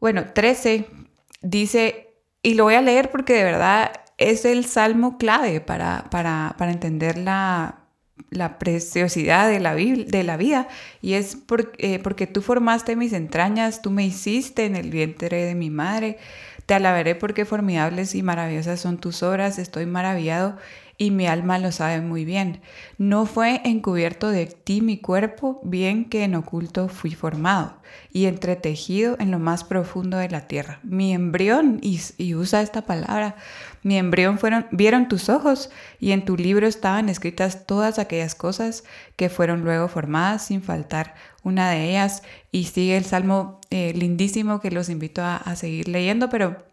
bueno, 0.00 0.26
13, 0.32 0.86
dice, 1.42 2.07
y 2.48 2.54
lo 2.54 2.64
voy 2.64 2.76
a 2.76 2.80
leer 2.80 3.10
porque 3.10 3.34
de 3.34 3.44
verdad 3.44 3.92
es 4.16 4.46
el 4.46 4.64
salmo 4.64 5.18
clave 5.18 5.60
para, 5.60 6.08
para, 6.10 6.54
entender 6.70 7.18
la, 7.18 7.80
la 8.30 8.58
preciosidad 8.58 9.50
de 9.50 9.60
la, 9.60 9.74
de 9.74 10.22
la 10.22 10.38
vida 10.38 10.66
y 11.02 11.12
es 11.12 11.36
eh, 11.76 11.98
porque 11.98 12.26
tú 12.26 12.40
formaste 12.40 12.96
mis 12.96 13.12
entrañas, 13.12 13.82
tú 13.82 13.90
me 13.90 14.06
hiciste 14.06 14.64
en 14.64 14.76
el 14.76 14.88
vientre 14.88 15.44
de 15.44 15.54
mi 15.54 15.68
madre. 15.68 16.16
Te 16.68 16.74
alabaré 16.74 17.14
porque 17.14 17.46
formidables 17.46 18.14
y 18.14 18.22
maravillosas 18.22 18.78
son 18.78 18.98
tus 18.98 19.22
obras, 19.22 19.58
estoy 19.58 19.86
maravillado 19.86 20.58
y 20.98 21.10
mi 21.10 21.26
alma 21.26 21.58
lo 21.58 21.72
sabe 21.72 22.02
muy 22.02 22.26
bien. 22.26 22.60
No 22.98 23.24
fue 23.24 23.62
encubierto 23.64 24.28
de 24.28 24.44
ti 24.44 24.82
mi 24.82 24.98
cuerpo, 24.98 25.62
bien 25.64 26.10
que 26.10 26.24
en 26.24 26.34
oculto 26.34 26.88
fui 26.88 27.12
formado 27.14 27.78
y 28.12 28.26
entretejido 28.26 29.16
en 29.18 29.30
lo 29.30 29.38
más 29.38 29.64
profundo 29.64 30.18
de 30.18 30.28
la 30.28 30.46
tierra. 30.46 30.80
Mi 30.82 31.14
embrión, 31.14 31.80
y, 31.80 32.34
usa 32.34 32.60
esta 32.60 32.82
palabra, 32.82 33.36
mi 33.82 33.96
embrión 33.96 34.38
fueron, 34.38 34.66
vieron 34.70 35.08
tus 35.08 35.28
ojos 35.28 35.70
y 36.00 36.12
en 36.12 36.24
tu 36.24 36.36
libro 36.36 36.66
estaban 36.66 37.08
escritas 37.08 37.66
todas 37.66 37.98
aquellas 37.98 38.34
cosas 38.34 38.84
que 39.16 39.28
fueron 39.28 39.62
luego 39.64 39.88
formadas 39.88 40.46
sin 40.46 40.62
faltar 40.62 41.14
una 41.42 41.70
de 41.70 41.90
ellas. 41.90 42.22
Y 42.52 42.64
sigue 42.64 42.96
el 42.96 43.04
salmo 43.04 43.60
eh, 43.70 43.92
lindísimo 43.94 44.60
que 44.60 44.70
los 44.70 44.88
invito 44.88 45.22
a, 45.22 45.36
a 45.36 45.56
seguir 45.56 45.88
leyendo, 45.88 46.28
pero 46.28 46.68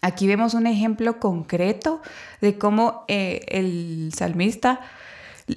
Aquí 0.00 0.28
vemos 0.28 0.54
un 0.54 0.66
ejemplo 0.66 1.18
concreto 1.18 2.00
de 2.40 2.56
cómo 2.56 3.04
eh, 3.08 3.44
el 3.48 4.12
salmista 4.14 4.80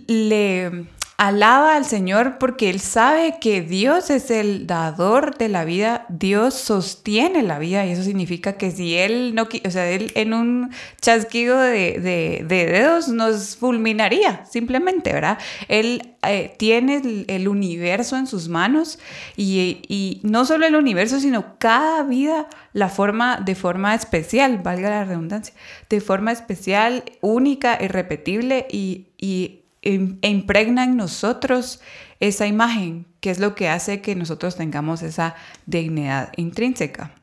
le 0.07 0.85
alaba 1.21 1.75
al 1.75 1.85
Señor 1.85 2.39
porque 2.39 2.71
él 2.71 2.79
sabe 2.79 3.35
que 3.39 3.61
Dios 3.61 4.09
es 4.09 4.31
el 4.31 4.65
dador 4.65 5.37
de 5.37 5.49
la 5.49 5.65
vida, 5.65 6.07
Dios 6.09 6.55
sostiene 6.55 7.43
la 7.43 7.59
vida 7.59 7.85
y 7.85 7.91
eso 7.91 8.01
significa 8.01 8.53
que 8.53 8.71
si 8.71 8.97
él 8.97 9.35
no, 9.35 9.43
o 9.43 9.69
sea, 9.69 9.87
él 9.91 10.11
en 10.15 10.33
un 10.33 10.71
chasquido 10.99 11.59
de, 11.59 12.43
dedos 12.47 13.07
nos 13.07 13.55
fulminaría, 13.55 14.47
simplemente, 14.47 15.13
¿verdad? 15.13 15.37
Él 15.67 16.15
eh, 16.27 16.55
tiene 16.57 17.03
el, 17.27 17.47
universo 17.47 18.17
en 18.17 18.25
sus 18.25 18.49
manos 18.49 18.97
y, 19.37 19.83
y, 19.87 20.21
no 20.23 20.43
solo 20.43 20.65
el 20.65 20.75
universo, 20.75 21.19
sino 21.19 21.59
cada 21.59 22.01
vida 22.01 22.47
la 22.73 22.89
forma 22.89 23.37
de 23.37 23.53
forma 23.53 23.93
especial, 23.93 24.57
valga 24.63 24.89
la 24.89 25.05
redundancia, 25.05 25.53
de 25.87 26.01
forma 26.01 26.31
especial, 26.31 27.03
única, 27.21 27.77
irrepetible 27.79 28.65
y 28.71 29.60
e 29.81 30.27
impregna 30.27 30.83
en 30.83 30.95
nosotros 30.95 31.81
esa 32.19 32.45
imagen, 32.47 33.07
que 33.19 33.31
es 33.31 33.39
lo 33.39 33.55
que 33.55 33.67
hace 33.67 34.01
que 34.01 34.15
nosotros 34.15 34.55
tengamos 34.55 35.01
esa 35.01 35.35
dignidad 35.65 36.31
intrínseca. 36.37 37.15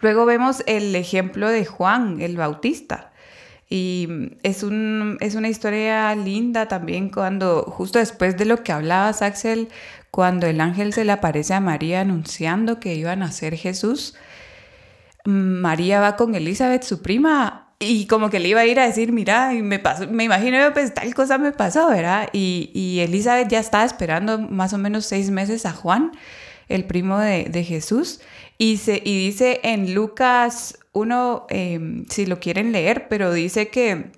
Luego 0.00 0.24
vemos 0.24 0.62
el 0.66 0.94
ejemplo 0.96 1.48
de 1.48 1.64
Juan 1.64 2.20
el 2.20 2.36
Bautista. 2.36 3.12
Y 3.68 4.08
es, 4.42 4.62
un, 4.62 5.16
es 5.20 5.34
una 5.34 5.48
historia 5.48 6.14
linda 6.14 6.68
también 6.68 7.10
cuando, 7.10 7.62
justo 7.62 7.98
después 7.98 8.36
de 8.36 8.44
lo 8.44 8.62
que 8.62 8.72
hablabas, 8.72 9.22
Axel, 9.22 9.68
cuando 10.10 10.46
el 10.46 10.60
ángel 10.60 10.92
se 10.92 11.04
le 11.04 11.12
aparece 11.12 11.54
a 11.54 11.60
María 11.60 12.02
anunciando 12.02 12.78
que 12.78 12.94
iba 12.94 13.12
a 13.12 13.16
nacer 13.16 13.56
Jesús, 13.56 14.14
María 15.24 16.00
va 16.00 16.16
con 16.16 16.34
Elizabeth, 16.34 16.82
su 16.82 17.00
prima, 17.00 17.63
y 17.78 18.06
como 18.06 18.30
que 18.30 18.40
le 18.40 18.48
iba 18.48 18.60
a 18.60 18.66
ir 18.66 18.80
a 18.80 18.86
decir, 18.86 19.12
mira, 19.12 19.50
me 19.52 19.78
pasó, 19.78 20.06
me 20.06 20.24
imagino, 20.24 20.58
pues 20.72 20.94
tal 20.94 21.14
cosa 21.14 21.38
me 21.38 21.52
pasó, 21.52 21.88
¿verdad? 21.88 22.28
Y, 22.32 22.70
y 22.74 23.00
Elizabeth 23.00 23.48
ya 23.48 23.58
estaba 23.58 23.84
esperando 23.84 24.38
más 24.38 24.72
o 24.72 24.78
menos 24.78 25.06
seis 25.06 25.30
meses 25.30 25.66
a 25.66 25.72
Juan, 25.72 26.12
el 26.68 26.84
primo 26.84 27.18
de, 27.18 27.44
de 27.44 27.64
Jesús, 27.64 28.20
y, 28.56 28.76
se, 28.78 29.02
y 29.04 29.26
dice 29.26 29.60
en 29.64 29.94
Lucas 29.94 30.78
1, 30.92 31.46
em, 31.50 32.06
si 32.08 32.26
lo 32.26 32.40
quieren 32.40 32.72
leer, 32.72 33.08
pero 33.08 33.32
dice 33.32 33.68
que 33.68 34.12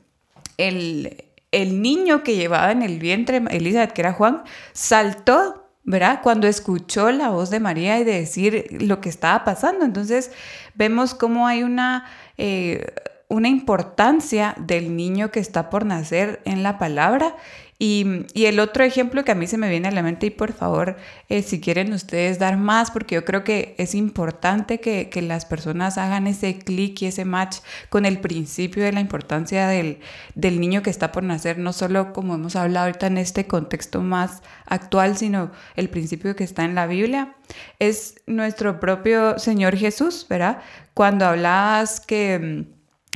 el, 0.58 1.24
el 1.52 1.82
niño 1.82 2.22
que 2.22 2.36
llevaba 2.36 2.70
en 2.70 2.82
el 2.82 2.98
vientre 2.98 3.42
Elizabeth, 3.50 3.92
que 3.92 4.02
era 4.02 4.12
Juan, 4.12 4.44
saltó 4.72 5.66
¿verdad? 5.88 6.18
Cuando 6.20 6.48
escuchó 6.48 7.12
la 7.12 7.30
voz 7.30 7.48
de 7.48 7.60
María 7.60 8.00
y 8.00 8.04
de 8.04 8.18
decir 8.18 8.66
lo 8.80 9.00
que 9.00 9.08
estaba 9.08 9.44
pasando. 9.44 9.84
Entonces 9.84 10.32
vemos 10.74 11.14
cómo 11.14 11.46
hay 11.46 11.62
una, 11.62 12.10
eh, 12.36 12.84
una 13.28 13.48
importancia 13.48 14.54
del 14.58 14.96
niño 14.96 15.30
que 15.30 15.40
está 15.40 15.68
por 15.70 15.84
nacer 15.84 16.40
en 16.44 16.62
la 16.62 16.78
palabra. 16.78 17.36
Y, 17.78 18.24
el 18.34 18.58
otro 18.58 18.84
ejemplo 18.84 19.22
que 19.22 19.32
a 19.32 19.34
mí 19.34 19.46
se 19.46 19.58
me 19.58 19.68
viene 19.68 19.88
a 19.88 19.90
la 19.90 20.02
mente, 20.02 20.26
y 20.26 20.30
por 20.30 20.54
favor, 20.54 20.96
eh, 21.28 21.42
si 21.42 21.60
quieren 21.60 21.92
ustedes 21.92 22.38
dar 22.38 22.56
más, 22.56 22.90
porque 22.90 23.16
yo 23.16 23.24
creo 23.26 23.44
que 23.44 23.74
es 23.76 23.94
importante 23.94 24.80
que, 24.80 25.10
las 25.20 25.44
personas 25.44 25.98
hagan 25.98 26.26
ese 26.26 26.58
clic 26.58 27.02
y 27.02 27.06
ese 27.06 27.24
match 27.26 27.58
con 27.90 28.06
el 28.06 28.20
principio 28.20 28.82
de 28.82 28.92
la 28.92 29.00
importancia 29.00 29.66
del, 29.68 29.98
del 30.34 30.60
niño 30.60 30.82
que 30.82 30.90
está 30.90 31.12
por 31.12 31.22
nacer, 31.22 31.58
no 31.58 31.72
solo 31.72 32.12
como 32.14 32.34
hemos 32.36 32.56
hablado 32.56 32.86
ahorita 32.86 33.08
en 33.08 33.18
este 33.18 33.46
contexto 33.46 34.00
más 34.00 34.42
actual, 34.66 35.16
sino 35.18 35.50
el 35.74 35.90
principio 35.90 36.34
que 36.36 36.44
está 36.44 36.64
en 36.64 36.74
la 36.74 36.86
Biblia, 36.86 37.34
es 37.78 38.22
nuestro 38.26 38.80
propio 38.80 39.38
Señor 39.38 39.76
Jesús, 39.76 40.26
¿verdad? 40.30 40.62
Cuando 40.94 41.26
hablabas 41.26 42.00
que 42.00 42.66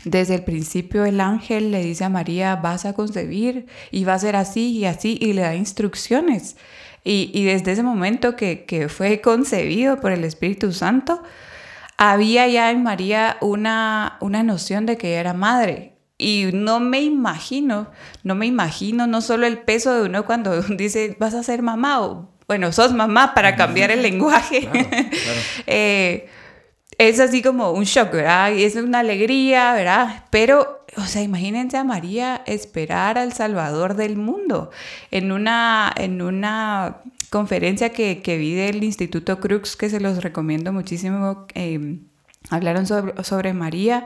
desde 0.05 0.37
el 0.37 0.45
principio 0.45 1.05
el 1.05 1.21
ángel 1.21 1.71
le 1.71 1.83
dice 1.83 2.05
a 2.05 2.09
María, 2.09 2.57
vas 2.57 2.85
a 2.85 2.95
concebir 2.95 3.67
y 3.91 4.05
va 4.05 4.15
a 4.15 4.19
ser 4.19 4.37
así 4.37 4.71
y 4.71 4.87
así 4.87 5.19
y 5.21 5.33
le 5.33 5.43
da 5.43 5.55
instrucciones. 5.55 6.57
Y, 7.03 7.45
desde 7.45 7.73
ese 7.73 7.83
momento 7.83 8.37
que, 8.37 8.87
fue 8.91 9.21
concebido 9.21 10.01
por 10.01 10.13
el 10.13 10.25
Espíritu 10.25 10.73
Santo, 10.73 11.23
había 11.97 12.47
ya 12.47 12.71
en 12.71 12.83
María 12.83 13.39
una, 13.41 14.19
una 14.21 14.43
noción 14.43 14.85
de 14.87 14.99
que 14.99 15.15
era 15.15 15.33
madre. 15.33 15.95
Y 16.19 16.51
no 16.53 16.81
me 16.81 17.01
imagino, 17.01 17.91
no 18.23 18.35
me 18.35 18.45
imagino 18.45 19.07
no 19.07 19.23
solo 19.23 19.47
el 19.47 19.61
peso 19.61 19.95
de 19.95 20.03
uno 20.03 20.27
cuando 20.27 20.61
dice, 20.77 21.17
vas 21.19 21.33
a 21.35 21.43
ser 21.43 21.63
mamá 21.63 22.03
o, 22.03 22.29
bueno, 22.47 22.73
sos 22.73 22.93
mamá 22.93 23.33
para 23.33 23.57
cambiar 23.57 23.91
el 23.91 24.03
lenguaje. 24.03 24.69
Eh, 25.67 26.29
es 27.01 27.19
así 27.19 27.41
como 27.41 27.71
un 27.71 27.85
shock, 27.85 28.13
¿verdad? 28.13 28.53
Es 28.53 28.77
una 28.77 28.99
alegría, 28.99 29.73
¿verdad? 29.73 30.27
Pero, 30.29 30.85
o 30.99 31.07
sea, 31.07 31.23
imagínense 31.23 31.79
a 31.79 31.83
María 31.83 32.43
esperar 32.45 33.17
al 33.17 33.33
Salvador 33.33 33.97
del 33.97 34.19
mundo. 34.19 34.71
En 35.11 35.33
una, 35.33 35.91
en 35.97 36.21
una 36.21 36.99
conferencia 37.31 37.89
que, 37.89 38.21
que 38.21 38.37
vi 38.37 38.53
del 38.53 38.85
Instituto 38.85 39.41
Crux, 39.41 39.77
que 39.77 39.89
se 39.89 39.99
los 39.99 40.23
recomiendo 40.23 40.75
muchísimo, 40.75 41.47
em, 41.55 42.09
hablaron 42.51 42.87
sobre, 42.87 43.25
sobre 43.25 43.55
María 43.55 44.05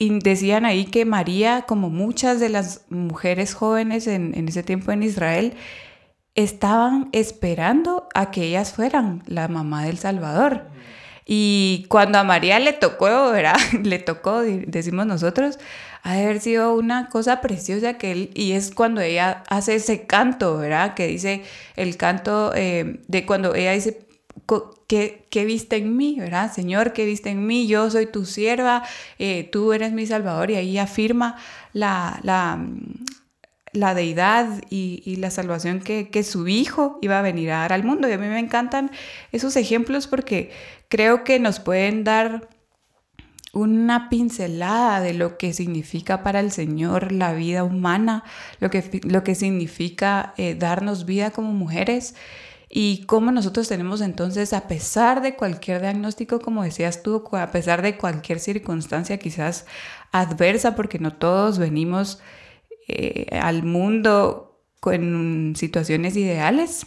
y 0.00 0.18
decían 0.18 0.64
ahí 0.64 0.86
que 0.86 1.04
María, 1.04 1.62
como 1.68 1.88
muchas 1.88 2.40
de 2.40 2.48
las 2.48 2.84
mujeres 2.90 3.54
jóvenes 3.54 4.08
en, 4.08 4.36
en 4.36 4.48
ese 4.48 4.64
tiempo 4.64 4.90
en 4.90 5.04
Israel, 5.04 5.54
estaban 6.34 7.10
esperando 7.12 8.08
a 8.12 8.32
que 8.32 8.42
ellas 8.42 8.72
fueran 8.72 9.22
la 9.26 9.46
mamá 9.46 9.84
del 9.84 9.98
Salvador. 9.98 10.74
Y 11.26 11.86
cuando 11.88 12.18
a 12.18 12.24
María 12.24 12.58
le 12.58 12.72
tocó, 12.72 13.30
¿verdad? 13.30 13.56
Le 13.82 13.98
tocó, 13.98 14.40
decimos 14.42 15.06
nosotros, 15.06 15.58
ha 16.02 16.14
de 16.14 16.24
haber 16.24 16.40
sido 16.40 16.74
una 16.74 17.08
cosa 17.08 17.40
preciosa 17.40 17.94
que 17.94 18.12
él, 18.12 18.30
y 18.34 18.52
es 18.52 18.70
cuando 18.70 19.00
ella 19.00 19.42
hace 19.48 19.76
ese 19.76 20.06
canto, 20.06 20.58
¿verdad? 20.58 20.94
Que 20.94 21.06
dice 21.06 21.42
el 21.76 21.96
canto 21.96 22.52
eh, 22.54 23.00
de 23.08 23.24
cuando 23.24 23.54
ella 23.54 23.72
dice, 23.72 24.06
¿qué, 24.86 25.24
¿qué, 25.30 25.44
viste 25.46 25.76
en 25.76 25.96
mí, 25.96 26.16
¿verdad? 26.20 26.52
Señor, 26.52 26.92
¿qué 26.92 27.06
viste 27.06 27.30
en 27.30 27.46
mí? 27.46 27.66
Yo 27.66 27.90
soy 27.90 28.04
tu 28.04 28.26
sierva, 28.26 28.82
eh, 29.18 29.48
tú 29.50 29.72
eres 29.72 29.92
mi 29.92 30.06
salvador, 30.06 30.50
y 30.50 30.56
ahí 30.56 30.76
afirma 30.76 31.36
la, 31.72 32.20
la, 32.22 32.58
la 33.74 33.94
deidad 33.94 34.62
y, 34.70 35.16
la 35.16 35.30
salvación 35.30 35.80
que, 35.80 36.08
que, 36.08 36.22
su 36.22 36.48
hijo 36.48 36.98
iba 37.02 37.18
a 37.18 37.22
venir 37.22 37.50
a 37.50 37.58
dar 37.58 37.72
al 37.72 37.84
mundo. 37.84 38.08
Y 38.08 38.12
a 38.12 38.18
mí 38.18 38.26
me 38.26 38.38
encantan 38.38 38.90
esos 39.32 39.56
ejemplos 39.56 40.06
porque 40.06 40.50
creo 40.88 41.24
que 41.24 41.38
nos 41.38 41.60
pueden 41.60 42.04
dar 42.04 42.48
una 43.52 44.08
pincelada 44.08 45.00
de 45.00 45.14
lo 45.14 45.38
que 45.38 45.52
significa 45.52 46.22
para 46.22 46.40
el 46.40 46.50
Señor 46.50 47.12
la 47.12 47.32
vida 47.32 47.62
humana, 47.64 48.24
lo 48.58 48.70
que, 48.70 49.00
lo 49.04 49.22
que 49.22 49.34
significa 49.34 50.34
eh, 50.36 50.54
darnos 50.54 51.04
vida 51.04 51.30
como 51.30 51.52
mujeres 51.52 52.14
y 52.68 53.04
cómo 53.06 53.30
nosotros 53.30 53.68
tenemos 53.68 54.00
entonces, 54.00 54.52
a 54.52 54.66
pesar 54.66 55.22
de 55.22 55.36
cualquier 55.36 55.80
diagnóstico, 55.80 56.40
como 56.40 56.64
decías 56.64 57.04
tú, 57.04 57.22
a 57.32 57.52
pesar 57.52 57.82
de 57.82 57.96
cualquier 57.96 58.40
circunstancia 58.40 59.18
quizás 59.18 59.66
adversa, 60.10 60.74
porque 60.74 60.98
no 60.98 61.12
todos 61.12 61.58
venimos 61.58 62.20
eh, 62.88 63.26
al 63.32 63.62
mundo 63.62 64.60
con 64.80 65.54
situaciones 65.56 66.16
ideales, 66.16 66.86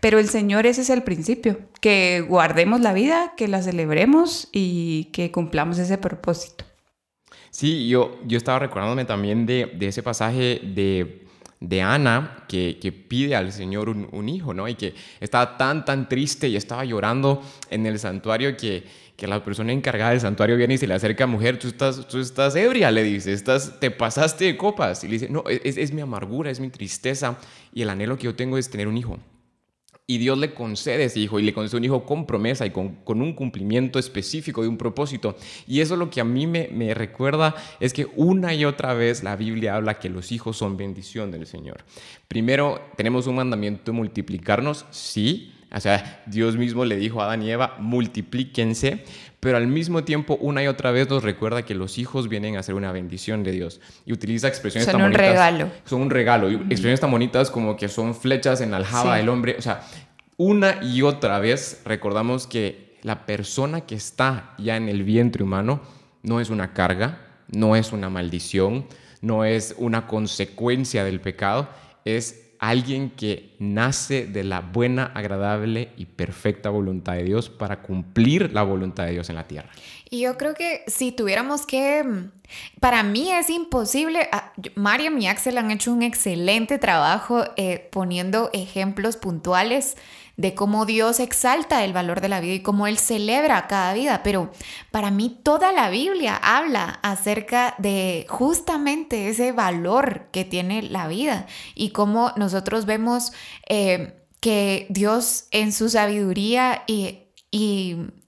pero 0.00 0.18
el 0.18 0.28
Señor 0.28 0.66
ese 0.66 0.80
es 0.80 0.90
el 0.90 1.02
principio, 1.02 1.58
que 1.80 2.24
guardemos 2.26 2.80
la 2.80 2.92
vida, 2.92 3.34
que 3.36 3.48
la 3.48 3.62
celebremos 3.62 4.48
y 4.52 5.10
que 5.12 5.30
cumplamos 5.30 5.78
ese 5.78 5.98
propósito. 5.98 6.64
Sí, 7.50 7.88
yo, 7.88 8.18
yo 8.26 8.38
estaba 8.38 8.60
recordándome 8.60 9.04
también 9.04 9.44
de, 9.44 9.76
ese 9.80 10.02
pasaje 10.02 10.60
de, 10.62 11.26
de 11.58 11.82
Ana 11.82 12.44
que, 12.48 13.04
pide 13.08 13.34
al 13.34 13.52
Señor 13.52 13.88
un, 13.88 14.28
hijo, 14.28 14.54
¿no? 14.54 14.68
Y 14.68 14.76
que 14.76 14.94
estaba 15.20 15.58
tan, 15.58 15.84
tan 15.84 16.08
triste 16.08 16.48
y 16.48 16.56
estaba 16.56 16.84
llorando 16.84 17.42
en 17.68 17.86
el 17.86 17.98
santuario 17.98 18.56
que, 18.56 18.84
que 19.20 19.26
la 19.26 19.44
persona 19.44 19.70
encargada 19.70 20.12
del 20.12 20.20
santuario 20.20 20.56
viene 20.56 20.74
y 20.74 20.78
se 20.78 20.86
le 20.86 20.94
acerca 20.94 21.26
mujer, 21.26 21.58
tú 21.58 21.68
estás, 21.68 22.08
tú 22.08 22.18
estás 22.18 22.56
ebria, 22.56 22.90
le 22.90 23.02
dice, 23.02 23.34
estás, 23.34 23.78
te 23.78 23.90
pasaste 23.90 24.46
de 24.46 24.56
copas. 24.56 25.04
Y 25.04 25.08
le 25.08 25.12
dice, 25.12 25.28
no, 25.28 25.44
es, 25.46 25.76
es 25.76 25.92
mi 25.92 26.00
amargura, 26.00 26.50
es 26.50 26.58
mi 26.58 26.70
tristeza 26.70 27.38
y 27.74 27.82
el 27.82 27.90
anhelo 27.90 28.16
que 28.16 28.24
yo 28.24 28.34
tengo 28.34 28.56
es 28.56 28.70
tener 28.70 28.88
un 28.88 28.96
hijo. 28.96 29.18
Y 30.06 30.16
Dios 30.16 30.38
le 30.38 30.54
concede 30.54 31.04
ese 31.04 31.20
hijo 31.20 31.38
y 31.38 31.42
le 31.42 31.52
concede 31.52 31.76
un 31.76 31.84
hijo 31.84 32.06
con 32.06 32.26
promesa 32.26 32.64
y 32.64 32.70
con, 32.70 32.96
un 33.06 33.34
cumplimiento 33.34 33.98
específico 33.98 34.62
de 34.62 34.68
un 34.68 34.78
propósito. 34.78 35.36
Y 35.66 35.80
eso 35.80 35.96
lo 35.96 36.08
que 36.08 36.22
a 36.22 36.24
mí 36.24 36.46
me, 36.46 36.68
me, 36.72 36.94
recuerda 36.94 37.54
es 37.78 37.92
que 37.92 38.08
una 38.16 38.54
y 38.54 38.64
otra 38.64 38.94
vez 38.94 39.22
la 39.22 39.36
Biblia 39.36 39.76
habla 39.76 39.98
que 39.98 40.08
los 40.08 40.32
hijos 40.32 40.56
son 40.56 40.78
bendición 40.78 41.30
del 41.30 41.46
Señor. 41.46 41.84
Primero, 42.26 42.80
tenemos 42.96 43.26
un 43.26 43.36
mandamiento 43.36 43.92
de 43.92 43.98
multiplicarnos, 43.98 44.86
sí. 44.90 45.52
O 45.72 45.80
sea, 45.80 46.22
Dios 46.26 46.56
mismo 46.56 46.84
le 46.84 46.96
dijo 46.96 47.20
a 47.20 47.26
Adán 47.26 47.42
y 47.42 47.50
Eva, 47.50 47.76
multiplíquense, 47.78 49.04
pero 49.38 49.56
al 49.56 49.68
mismo 49.68 50.04
tiempo 50.04 50.36
una 50.40 50.62
y 50.62 50.66
otra 50.66 50.90
vez 50.90 51.08
nos 51.08 51.22
recuerda 51.22 51.64
que 51.64 51.74
los 51.74 51.98
hijos 51.98 52.28
vienen 52.28 52.56
a 52.56 52.62
ser 52.62 52.74
una 52.74 52.92
bendición 52.92 53.44
de 53.44 53.52
Dios. 53.52 53.80
Y 54.04 54.12
utiliza 54.12 54.48
expresiones 54.48 54.86
son 54.86 55.00
tan 55.00 55.02
bonitas. 55.02 55.26
Son 55.26 55.30
un 55.30 55.34
regalo. 55.34 55.70
Son 55.84 56.00
un 56.02 56.10
regalo. 56.10 56.50
Y 56.50 56.54
expresiones 56.54 57.00
tan 57.00 57.10
bonitas 57.10 57.50
como 57.50 57.76
que 57.76 57.88
son 57.88 58.14
flechas 58.14 58.60
en 58.60 58.72
la 58.72 58.78
aljaba 58.78 59.16
del 59.16 59.28
hombre. 59.28 59.56
O 59.58 59.62
sea, 59.62 59.82
una 60.36 60.82
y 60.82 61.02
otra 61.02 61.38
vez 61.38 61.82
recordamos 61.84 62.46
que 62.46 62.98
la 63.02 63.24
persona 63.26 63.82
que 63.82 63.94
está 63.94 64.54
ya 64.58 64.76
en 64.76 64.88
el 64.88 65.04
vientre 65.04 65.42
humano 65.42 65.80
no 66.22 66.40
es 66.40 66.50
una 66.50 66.74
carga, 66.74 67.20
no 67.48 67.76
es 67.76 67.92
una 67.92 68.10
maldición, 68.10 68.86
no 69.22 69.44
es 69.44 69.74
una 69.78 70.06
consecuencia 70.06 71.04
del 71.04 71.20
pecado, 71.20 71.68
es 72.04 72.49
alguien 72.60 73.10
que 73.10 73.56
nace 73.58 74.26
de 74.26 74.44
la 74.44 74.60
buena, 74.60 75.06
agradable 75.14 75.88
y 75.96 76.04
perfecta 76.04 76.68
voluntad 76.68 77.14
de 77.14 77.24
Dios 77.24 77.48
para 77.48 77.80
cumplir 77.80 78.52
la 78.52 78.62
voluntad 78.62 79.06
de 79.06 79.12
Dios 79.12 79.30
en 79.30 79.36
la 79.36 79.48
tierra. 79.48 79.70
Y 80.10 80.20
yo 80.20 80.36
creo 80.36 80.54
que 80.54 80.82
si 80.86 81.10
tuviéramos 81.10 81.64
que, 81.64 82.04
para 82.78 83.02
mí 83.02 83.32
es 83.32 83.48
imposible, 83.48 84.28
ah, 84.30 84.52
Mariam 84.74 85.18
y 85.18 85.26
Axel 85.26 85.56
han 85.56 85.70
hecho 85.70 85.90
un 85.90 86.02
excelente 86.02 86.78
trabajo 86.78 87.44
eh, 87.56 87.88
poniendo 87.90 88.50
ejemplos 88.52 89.16
puntuales 89.16 89.96
de 90.40 90.54
cómo 90.54 90.86
Dios 90.86 91.20
exalta 91.20 91.84
el 91.84 91.92
valor 91.92 92.22
de 92.22 92.30
la 92.30 92.40
vida 92.40 92.54
y 92.54 92.62
cómo 92.62 92.86
Él 92.86 92.96
celebra 92.96 93.66
cada 93.66 93.92
vida. 93.92 94.22
Pero 94.22 94.50
para 94.90 95.10
mí 95.10 95.38
toda 95.42 95.70
la 95.72 95.90
Biblia 95.90 96.34
habla 96.42 96.98
acerca 97.02 97.74
de 97.76 98.24
justamente 98.30 99.28
ese 99.28 99.52
valor 99.52 100.28
que 100.32 100.46
tiene 100.46 100.82
la 100.82 101.08
vida 101.08 101.46
y 101.74 101.90
cómo 101.90 102.32
nosotros 102.36 102.86
vemos 102.86 103.32
eh, 103.68 104.14
que 104.40 104.86
Dios 104.88 105.44
en 105.50 105.74
su 105.74 105.90
sabiduría 105.90 106.84
y, 106.86 107.26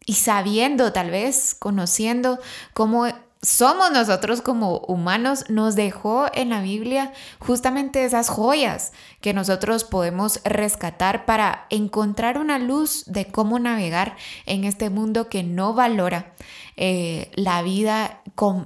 sabiendo 0.06 0.92
tal 0.92 1.10
vez, 1.10 1.54
conociendo 1.54 2.38
cómo 2.74 3.06
somos 3.42 3.90
nosotros 3.90 4.40
como 4.40 4.78
humanos, 4.78 5.46
nos 5.48 5.74
dejó 5.74 6.26
en 6.32 6.50
la 6.50 6.62
Biblia 6.62 7.12
justamente 7.40 8.04
esas 8.04 8.28
joyas 8.28 8.92
que 9.20 9.34
nosotros 9.34 9.82
podemos 9.82 10.40
rescatar 10.44 11.26
para 11.26 11.66
encontrar 11.68 12.38
una 12.38 12.60
luz 12.60 13.04
de 13.06 13.26
cómo 13.26 13.58
navegar 13.58 14.16
en 14.46 14.62
este 14.62 14.90
mundo 14.90 15.28
que 15.28 15.42
no 15.42 15.74
valora 15.74 16.34
eh, 16.76 17.32
la 17.34 17.62
vida 17.62 18.22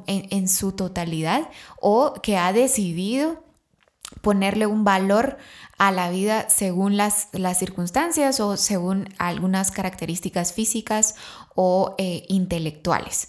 en, 0.07 0.49
su 0.49 0.73
totalidad 0.73 1.49
o 1.81 2.13
que 2.23 2.37
ha 2.37 2.53
decidido 2.53 3.43
ponerle 4.21 4.67
un 4.67 4.85
valor 4.85 5.39
a 5.79 5.91
la 5.91 6.11
vida 6.11 6.51
según 6.51 6.99
las, 6.99 7.29
las 7.33 7.59
circunstancias 7.59 8.41
o 8.41 8.59
según 8.59 9.09
algunas 9.19 9.71
características 9.71 10.53
físicas 10.53 11.15
o 11.55 11.95
eh, 11.97 12.25
intelectuales. 12.29 13.29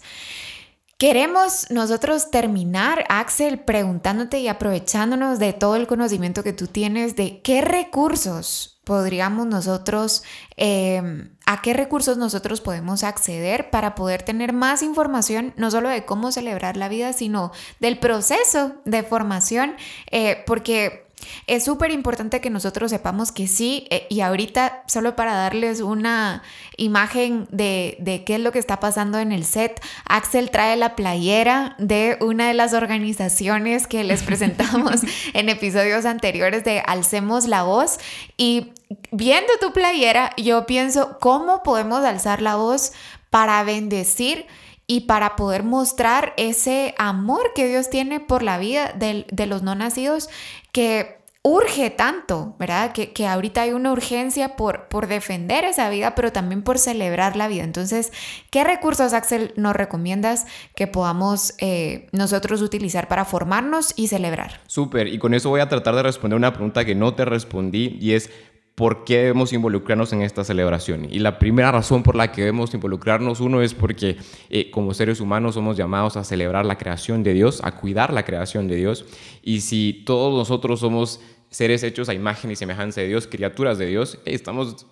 Queremos 0.98 1.70
nosotros 1.70 2.28
terminar, 2.32 3.04
Axel, 3.08 3.60
preguntándote 3.60 4.40
y 4.40 4.48
aprovechándonos 4.48 5.38
de 5.38 5.52
todo 5.52 5.76
el 5.76 5.86
conocimiento 5.86 6.42
que 6.42 6.52
tú 6.52 6.66
tienes 6.66 7.14
de 7.14 7.40
qué 7.40 7.60
recursos 7.60 8.80
podríamos 8.82 9.46
nosotros, 9.46 10.24
em, 10.56 11.36
a 11.46 11.62
qué 11.62 11.72
recursos 11.72 12.16
nosotros 12.18 12.60
podemos 12.60 13.04
acceder 13.04 13.70
para 13.70 13.94
poder 13.94 14.24
tener 14.24 14.52
más 14.52 14.82
información, 14.82 15.54
no 15.56 15.70
solo 15.70 15.88
de 15.88 16.04
cómo 16.04 16.32
celebrar 16.32 16.76
la 16.76 16.88
vida, 16.88 17.12
sino 17.12 17.52
del 17.78 18.00
proceso 18.00 18.72
de 18.84 19.04
formación, 19.04 19.76
eh, 20.10 20.42
porque 20.46 21.07
es 21.46 21.64
súper 21.64 21.90
importante 21.90 22.40
que 22.40 22.50
nosotros 22.50 22.90
sepamos 22.90 23.32
que 23.32 23.48
sí, 23.48 23.86
eh, 23.90 24.06
y 24.08 24.20
ahorita 24.20 24.82
solo 24.86 25.16
para 25.16 25.34
darles 25.34 25.80
una 25.80 26.42
imagen 26.76 27.46
de, 27.50 27.96
de, 28.00 28.24
qué 28.24 28.36
es 28.36 28.40
lo 28.40 28.52
que 28.52 28.58
está 28.58 28.80
pasando 28.80 29.18
en 29.18 29.32
el 29.32 29.44
set, 29.44 29.80
Axel 30.04 30.50
trae 30.50 30.76
la 30.76 30.94
playera 30.96 31.74
de 31.78 32.18
una 32.20 32.48
de 32.48 32.54
las 32.54 32.72
organizaciones 32.72 33.86
que 33.86 34.04
les 34.04 34.22
presentamos 34.28 35.00
en 35.32 35.48
episodios 35.48 36.04
anteriores 36.04 36.64
de 36.64 36.82
Alcemos 36.86 37.46
la 37.46 37.62
Voz 37.62 37.98
y 38.36 38.72
viendo 39.10 39.52
tu 39.60 39.72
playera 39.72 40.32
yo 40.36 40.66
pienso 40.66 41.18
cómo 41.18 41.62
podemos 41.62 42.04
alzar 42.04 42.42
la 42.42 42.56
voz 42.56 42.92
para 43.30 43.62
bendecir 43.64 44.46
y 44.90 45.00
para 45.00 45.36
poder 45.36 45.62
mostrar 45.62 46.32
ese 46.38 46.94
amor 46.98 47.52
que 47.54 47.68
Dios 47.68 47.90
tiene 47.90 48.20
por 48.20 48.42
la 48.42 48.58
vida 48.58 48.92
de, 48.96 49.46
los 49.46 49.62
no 49.62 49.74
nacidos 49.74 50.30
que 50.72 51.18
urge 51.42 51.90
tanto, 51.90 52.56
¿verdad? 52.58 52.92
Que, 52.92 53.12
que, 53.12 53.26
ahorita 53.26 53.62
hay 53.62 53.72
una 53.72 53.92
urgencia 53.92 54.56
por, 54.56 54.88
por 54.88 55.06
defender 55.06 55.64
esa 55.64 55.90
vida, 55.90 56.14
pero 56.14 56.32
también 56.32 56.62
por 56.62 56.78
celebrar 56.78 57.36
la 57.36 57.48
vida. 57.48 57.64
Entonces, 57.64 58.12
¿qué 58.50 58.64
recursos, 58.64 59.12
Axel, 59.12 59.52
nos 59.56 59.76
recomiendas 59.76 60.46
que 60.74 60.86
podamos 60.86 61.54
eh, 61.58 62.08
nosotros 62.12 62.62
utilizar 62.62 63.08
para 63.08 63.26
formarnos 63.26 63.92
y 63.94 64.08
celebrar? 64.08 64.60
Súper, 64.66 65.06
y 65.06 65.18
con 65.18 65.34
eso 65.34 65.50
voy 65.50 65.60
a 65.60 65.68
tratar 65.68 65.94
de 65.94 66.02
responder 66.02 66.36
una 66.36 66.52
pregunta 66.52 66.84
que 66.86 66.94
no 66.94 67.14
te 67.14 67.26
respondí 67.26 67.98
y 68.00 68.14
es, 68.14 68.30
por 68.78 69.02
qué 69.02 69.18
debemos 69.18 69.52
involucrarnos 69.52 70.12
en 70.12 70.22
esta 70.22 70.44
celebración. 70.44 71.08
Y 71.10 71.18
la 71.18 71.40
primera 71.40 71.72
razón 71.72 72.04
por 72.04 72.14
la 72.14 72.30
que 72.30 72.42
debemos 72.42 72.72
involucrarnos, 72.74 73.40
uno, 73.40 73.60
es 73.60 73.74
porque 73.74 74.18
eh, 74.50 74.70
como 74.70 74.94
seres 74.94 75.20
humanos 75.20 75.56
somos 75.56 75.76
llamados 75.76 76.16
a 76.16 76.22
celebrar 76.22 76.64
la 76.64 76.78
creación 76.78 77.24
de 77.24 77.34
Dios, 77.34 77.60
a 77.64 77.72
cuidar 77.72 78.12
la 78.12 78.24
creación 78.24 78.68
de 78.68 78.76
Dios. 78.76 79.04
Y 79.42 79.62
si 79.62 80.04
todos 80.06 80.32
nosotros 80.32 80.78
somos 80.78 81.20
seres 81.50 81.82
hechos 81.82 82.08
a 82.08 82.14
imagen 82.14 82.52
y 82.52 82.56
semejanza 82.56 83.00
de 83.00 83.08
Dios, 83.08 83.26
criaturas 83.26 83.78
de 83.78 83.86
Dios, 83.86 84.20
estamos 84.24 84.86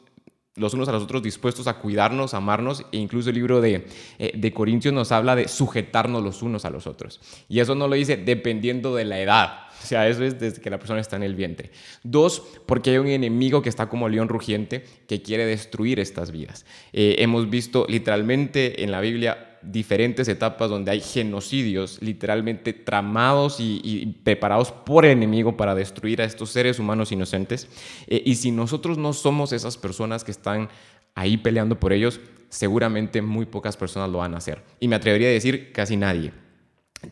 los 0.56 0.74
unos 0.74 0.88
a 0.88 0.92
los 0.92 1.04
otros 1.04 1.22
dispuestos 1.22 1.68
a 1.68 1.74
cuidarnos, 1.74 2.34
amarnos, 2.34 2.84
e 2.90 2.96
incluso 2.96 3.28
el 3.28 3.36
libro 3.36 3.60
de, 3.60 3.86
eh, 4.18 4.32
de, 4.34 4.52
Corintios 4.52 4.94
nos 4.94 5.12
habla 5.12 5.36
de 5.36 5.46
sujetarnos 5.46 6.24
los 6.24 6.42
unos 6.42 6.64
a 6.64 6.70
los 6.70 6.88
otros. 6.88 7.20
Y 7.48 7.60
eso 7.60 7.76
no 7.76 7.86
lo 7.86 7.94
dice 7.94 8.16
dependiendo 8.16 8.96
de 8.96 9.04
la 9.04 9.20
edad, 9.20 9.65
o 9.82 9.86
sea, 9.86 10.08
eso 10.08 10.24
es 10.24 10.38
desde 10.38 10.60
que 10.60 10.70
la 10.70 10.78
persona 10.78 11.00
está 11.00 11.16
en 11.16 11.22
el 11.22 11.34
vientre. 11.34 11.70
Dos, 12.02 12.42
porque 12.66 12.90
hay 12.90 12.98
un 12.98 13.08
enemigo 13.08 13.62
que 13.62 13.68
está 13.68 13.88
como 13.88 14.08
león 14.08 14.28
rugiente 14.28 14.84
que 15.06 15.22
quiere 15.22 15.46
destruir 15.46 16.00
estas 16.00 16.30
vidas. 16.30 16.66
Eh, 16.92 17.16
hemos 17.18 17.48
visto 17.50 17.86
literalmente 17.88 18.82
en 18.82 18.90
la 18.90 19.00
Biblia 19.00 19.58
diferentes 19.62 20.28
etapas 20.28 20.70
donde 20.70 20.92
hay 20.92 21.00
genocidios 21.00 22.00
literalmente 22.00 22.72
tramados 22.72 23.56
y, 23.58 24.18
preparados 24.22 24.70
por 24.70 25.04
el 25.04 25.12
enemigo 25.12 25.56
para 25.56 25.74
destruir 25.74 26.22
a 26.22 26.24
estos 26.24 26.50
seres 26.50 26.78
humanos 26.78 27.12
inocentes. 27.12 27.68
Eh, 28.06 28.22
y 28.24 28.36
si 28.36 28.50
nosotros 28.50 28.98
no 28.98 29.12
somos 29.12 29.52
esas 29.52 29.76
personas 29.76 30.24
que 30.24 30.30
están 30.30 30.68
ahí 31.14 31.36
peleando 31.36 31.78
por 31.78 31.92
ellos, 31.92 32.20
seguramente 32.48 33.22
muy 33.22 33.46
pocas 33.46 33.76
personas 33.76 34.10
lo 34.10 34.18
van 34.18 34.34
a 34.34 34.38
hacer. 34.38 34.62
Y 34.80 34.88
me 34.88 34.96
atrevería 34.96 35.28
a 35.28 35.32
decir 35.32 35.72
casi 35.72 35.96
nadie. 35.96 36.32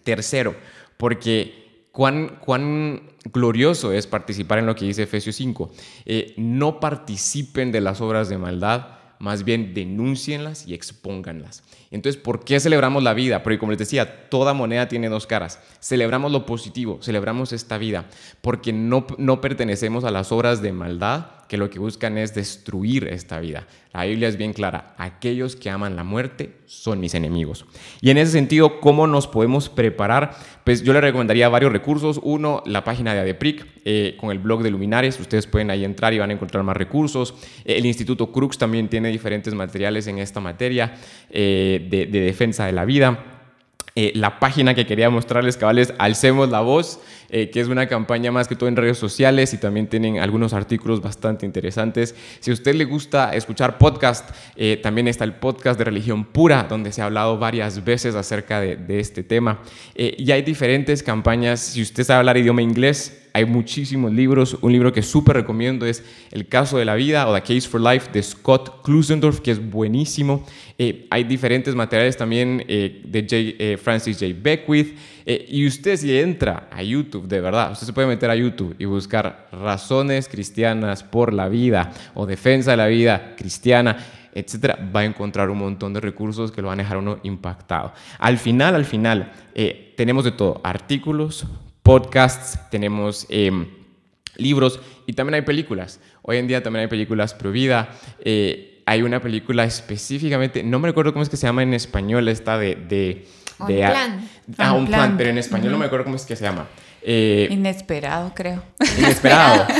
Tercero, 0.02 0.54
porque 0.96 1.63
cuán, 1.94 3.02
glorioso 3.32 3.92
es 3.92 4.06
participar 4.06 4.58
en 4.58 4.66
lo 4.66 4.74
que 4.74 4.84
dice 4.84 5.04
Efesios 5.04 5.36
5. 5.36 5.70
Eh, 6.04 6.34
no 6.36 6.80
participen 6.80 7.70
de 7.70 7.80
las 7.80 8.00
obras 8.00 8.28
de 8.28 8.36
maldad, 8.36 8.88
más 9.20 9.44
bien 9.44 9.74
denúncienlas 9.74 10.66
y 10.66 10.74
expónganlas. 10.74 11.62
Entonces, 11.92 12.20
¿por 12.20 12.44
qué 12.44 12.58
celebramos 12.58 13.04
la 13.04 13.14
vida? 13.14 13.44
Porque 13.44 13.60
como 13.60 13.70
les 13.70 13.78
decía, 13.78 14.28
toda 14.28 14.54
moneda 14.54 14.88
tiene 14.88 15.08
dos 15.08 15.28
caras. 15.28 15.60
Celebramos 15.80 16.32
lo 16.32 16.46
positivo, 16.46 16.98
celebramos 17.00 17.52
esta 17.52 17.78
vida, 17.78 18.06
porque 18.40 18.72
no, 18.72 19.06
no 19.16 19.40
pertenecemos 19.40 20.02
a 20.02 20.10
las 20.10 20.32
obras 20.32 20.60
de 20.60 20.72
maldad 20.72 21.26
que 21.48 21.56
lo 21.56 21.70
que 21.70 21.78
buscan 21.78 22.18
es 22.18 22.34
destruir 22.34 23.08
esta 23.08 23.40
vida. 23.40 23.66
La 23.92 24.04
Biblia 24.04 24.28
es 24.28 24.36
bien 24.36 24.52
clara, 24.52 24.94
aquellos 24.98 25.54
que 25.54 25.70
aman 25.70 25.94
la 25.94 26.02
muerte 26.02 26.56
son 26.66 27.00
mis 27.00 27.14
enemigos. 27.14 27.64
Y 28.00 28.10
en 28.10 28.18
ese 28.18 28.32
sentido, 28.32 28.80
¿cómo 28.80 29.06
nos 29.06 29.28
podemos 29.28 29.68
preparar? 29.68 30.36
Pues 30.64 30.82
yo 30.82 30.92
le 30.92 31.00
recomendaría 31.00 31.48
varios 31.48 31.72
recursos. 31.72 32.18
Uno, 32.22 32.62
la 32.66 32.82
página 32.82 33.14
de 33.14 33.20
ADEPRIC 33.20 33.66
eh, 33.84 34.16
con 34.18 34.30
el 34.30 34.38
blog 34.38 34.62
de 34.62 34.70
Luminares. 34.70 35.20
Ustedes 35.20 35.46
pueden 35.46 35.70
ahí 35.70 35.84
entrar 35.84 36.12
y 36.12 36.18
van 36.18 36.30
a 36.30 36.32
encontrar 36.32 36.64
más 36.64 36.76
recursos. 36.76 37.34
el 37.64 37.86
Instituto 37.86 38.32
Crux 38.32 38.58
también 38.58 38.88
tiene 38.88 39.10
diferentes 39.10 39.54
materiales 39.54 40.06
en 40.06 40.18
esta 40.18 40.40
materia 40.40 40.94
eh, 41.30 41.86
de, 41.90 42.06
defensa 42.06 42.66
de 42.66 42.72
la 42.72 42.84
vida. 42.84 43.24
Eh, 43.96 44.10
la 44.16 44.40
página 44.40 44.74
que 44.74 44.86
quería 44.86 45.08
mostrarles, 45.08 45.56
cabales, 45.56 45.94
Alcemos 45.98 46.48
la 46.48 46.60
Voz, 46.60 46.98
eh, 47.36 47.50
que 47.50 47.58
es 47.58 47.66
una 47.66 47.88
campaña 47.88 48.30
más 48.30 48.46
que 48.46 48.54
todo 48.54 48.68
en 48.68 48.76
redes 48.76 48.96
sociales 48.96 49.52
y 49.54 49.58
también 49.58 49.88
tienen 49.88 50.20
algunos 50.20 50.52
artículos 50.52 51.02
bastante 51.02 51.44
interesantes. 51.44 52.14
Si 52.38 52.52
a 52.52 52.54
usted 52.54 52.76
le 52.76 52.84
gusta 52.84 53.34
escuchar 53.34 53.76
podcast, 53.76 54.30
eh, 54.54 54.78
también 54.80 55.08
está 55.08 55.24
el 55.24 55.34
podcast 55.34 55.76
de 55.76 55.82
Religión 55.82 56.26
Pura, 56.26 56.68
donde 56.68 56.92
se 56.92 57.02
ha 57.02 57.06
hablado 57.06 57.36
varias 57.36 57.84
veces 57.84 58.14
acerca 58.14 58.60
de, 58.60 58.76
de 58.76 59.00
este 59.00 59.24
tema. 59.24 59.58
y 59.96 60.30
hay 60.30 60.42
diferentes 60.42 61.02
campañas. 61.02 61.58
Si 61.58 61.82
usted 61.82 62.04
sabe 62.04 62.20
hablar 62.20 62.36
idioma 62.36 62.62
inglés, 62.62 63.24
hay 63.34 63.46
muchísimos 63.46 64.12
libros. 64.12 64.56
Un 64.60 64.72
libro 64.72 64.92
que 64.92 65.02
súper 65.02 65.34
recomiendo 65.34 65.86
es 65.86 66.04
El 66.30 66.46
caso 66.46 66.78
de 66.78 66.84
la 66.84 66.94
vida 66.94 67.28
o 67.28 67.34
The 67.34 67.40
Case 67.40 67.68
for 67.68 67.80
Life 67.80 68.10
de 68.12 68.22
Scott 68.22 68.80
Klusendorf, 68.84 69.40
que 69.40 69.50
es 69.50 69.70
buenísimo. 69.70 70.46
Eh, 70.78 71.08
hay 71.10 71.24
diferentes 71.24 71.74
materiales 71.74 72.16
también 72.16 72.64
eh, 72.68 73.02
de 73.04 73.22
J, 73.22 73.34
eh, 73.36 73.76
Francis 73.76 74.18
J. 74.20 74.32
Beckwith. 74.40 74.96
y 75.26 75.66
usted 75.66 75.96
si 75.96 76.16
entra 76.16 76.68
a 76.70 76.82
YouTube, 76.82 77.23
de 77.26 77.40
verdad, 77.40 77.72
usted 77.72 77.86
se 77.86 77.92
puede 77.92 78.08
meter 78.08 78.30
a 78.30 78.36
YouTube 78.36 78.76
y 78.78 78.84
buscar 78.84 79.48
razones 79.52 80.28
cristianas 80.28 81.02
por 81.02 81.32
la 81.32 81.48
vida 81.48 81.92
o 82.14 82.26
defensa 82.26 82.72
de 82.72 82.76
la 82.76 82.86
vida 82.86 83.34
cristiana 83.36 83.96
etcétera, 84.34 84.78
va 84.94 85.00
a 85.00 85.04
encontrar 85.04 85.48
un 85.48 85.58
montón 85.58 85.94
de 85.94 86.00
recursos 86.00 86.50
que 86.50 86.60
lo 86.60 86.68
van 86.68 86.80
a 86.80 86.82
dejar 86.82 86.98
uno 86.98 87.20
impactado. 87.22 87.92
Al 88.18 88.36
final, 88.36 88.74
al 88.74 88.84
final, 88.84 89.32
tenemos 89.96 90.24
de 90.24 90.32
todo, 90.32 90.60
artículos, 90.64 91.46
podcasts, 91.84 92.58
tenemos 92.70 93.26
em, 93.28 93.68
libros 94.36 94.80
y 95.06 95.12
también 95.12 95.34
hay 95.34 95.42
películas. 95.42 96.00
Hoy 96.22 96.38
en 96.38 96.48
día 96.48 96.62
también 96.62 96.82
hay 96.82 96.88
películas 96.88 97.32
pro 97.32 97.52
vida. 97.52 97.90
Eh, 98.20 98.82
hay 98.86 99.02
una 99.02 99.20
película 99.20 99.64
específicamente, 99.64 100.62
no 100.62 100.78
me 100.78 100.88
recuerdo 100.88 101.12
cómo 101.12 101.22
es 101.22 101.28
que 101.28 101.36
se 101.36 101.46
llama 101.46 101.62
en 101.62 101.72
español, 101.72 102.28
esta 102.28 102.58
de... 102.58 102.74
de, 102.74 103.26
de 103.66 103.76
plan. 103.76 104.28
Ah, 104.58 104.74
un 104.74 104.86
plan, 104.86 105.16
pero 105.16 105.30
en 105.30 105.38
español 105.38 105.72
no 105.72 105.78
me 105.78 105.86
acuerdo 105.86 106.04
cómo 106.04 106.16
es 106.16 106.26
que 106.26 106.36
se 106.36 106.44
llama. 106.44 106.66
Eh, 107.06 107.48
inesperado, 107.50 108.32
creo. 108.34 108.62
Inesperado. 108.98 109.66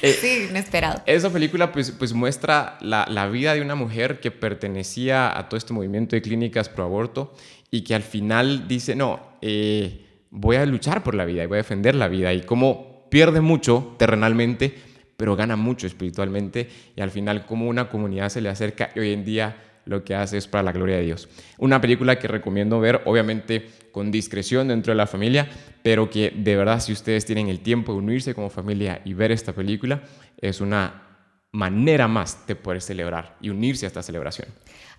Eh, 0.00 0.12
sí, 0.12 0.46
inesperado. 0.48 1.02
Esa 1.06 1.28
película 1.30 1.72
pues, 1.72 1.90
pues 1.90 2.12
muestra 2.12 2.78
la, 2.80 3.04
la, 3.10 3.26
vida 3.26 3.54
de 3.54 3.62
una 3.62 3.74
mujer 3.74 4.20
que 4.20 4.30
pertenecía 4.30 5.36
a 5.36 5.48
todo 5.48 5.58
este 5.58 5.72
movimiento 5.72 6.14
de 6.14 6.22
clínicas 6.22 6.68
pro 6.68 6.84
aborto 6.84 7.34
y 7.70 7.82
que 7.82 7.96
al 7.96 8.02
final 8.02 8.68
dice, 8.68 8.94
no, 8.94 9.20
eh, 9.42 10.06
voy 10.30 10.54
a 10.54 10.66
luchar 10.66 11.02
por 11.02 11.16
la 11.16 11.24
vida 11.24 11.42
y 11.42 11.46
voy 11.46 11.56
a 11.56 11.62
defender 11.62 11.96
la 11.96 12.06
vida. 12.06 12.32
Y 12.32 12.42
cómo 12.42 13.08
pierde 13.10 13.40
mucho 13.40 13.96
terrenalmente, 13.98 14.72
pero 15.16 15.34
gana 15.34 15.56
mucho 15.56 15.88
espiritualmente. 15.88 16.68
Y 16.94 17.00
al 17.00 17.10
final, 17.10 17.44
como 17.44 17.68
una 17.68 17.88
comunidad 17.88 18.28
se 18.28 18.40
le 18.40 18.48
acerca 18.48 18.90
y 18.94 19.00
hoy 19.00 19.12
en 19.12 19.24
día 19.24 19.56
lo 19.88 20.04
que 20.04 20.14
hace 20.14 20.36
es 20.36 20.46
para 20.46 20.62
la 20.62 20.72
gloria 20.72 20.96
de 20.96 21.02
Dios. 21.02 21.28
Una 21.58 21.80
película 21.80 22.18
que 22.18 22.28
recomiendo 22.28 22.78
ver, 22.78 23.02
obviamente 23.06 23.68
con 23.90 24.10
discreción 24.10 24.68
dentro 24.68 24.92
de 24.92 24.96
la 24.96 25.06
familia, 25.06 25.48
pero 25.82 26.10
que 26.10 26.30
de 26.36 26.56
verdad 26.56 26.80
si 26.80 26.92
ustedes 26.92 27.24
tienen 27.24 27.48
el 27.48 27.60
tiempo 27.60 27.92
de 27.92 27.98
unirse 27.98 28.34
como 28.34 28.50
familia 28.50 29.00
y 29.04 29.14
ver 29.14 29.32
esta 29.32 29.52
película, 29.52 30.02
es 30.36 30.60
una 30.60 31.02
manera 31.52 32.06
más 32.06 32.46
de 32.46 32.54
poder 32.54 32.82
celebrar 32.82 33.36
y 33.40 33.48
unirse 33.48 33.86
a 33.86 33.88
esta 33.88 34.02
celebración. 34.02 34.48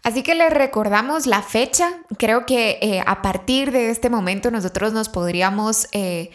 Así 0.04 0.24
que 0.24 0.34
les 0.34 0.52
recordamos 0.52 1.28
la 1.28 1.42
fecha. 1.42 1.90
Creo 2.18 2.46
que 2.46 2.80
eh, 2.82 3.04
a 3.06 3.22
partir 3.22 3.72
de 3.72 3.90
este 3.92 4.10
momento 4.10 4.50
nosotros 4.50 4.94
nos 4.94 5.10
podríamos 5.10 5.88
eh, 5.92 6.32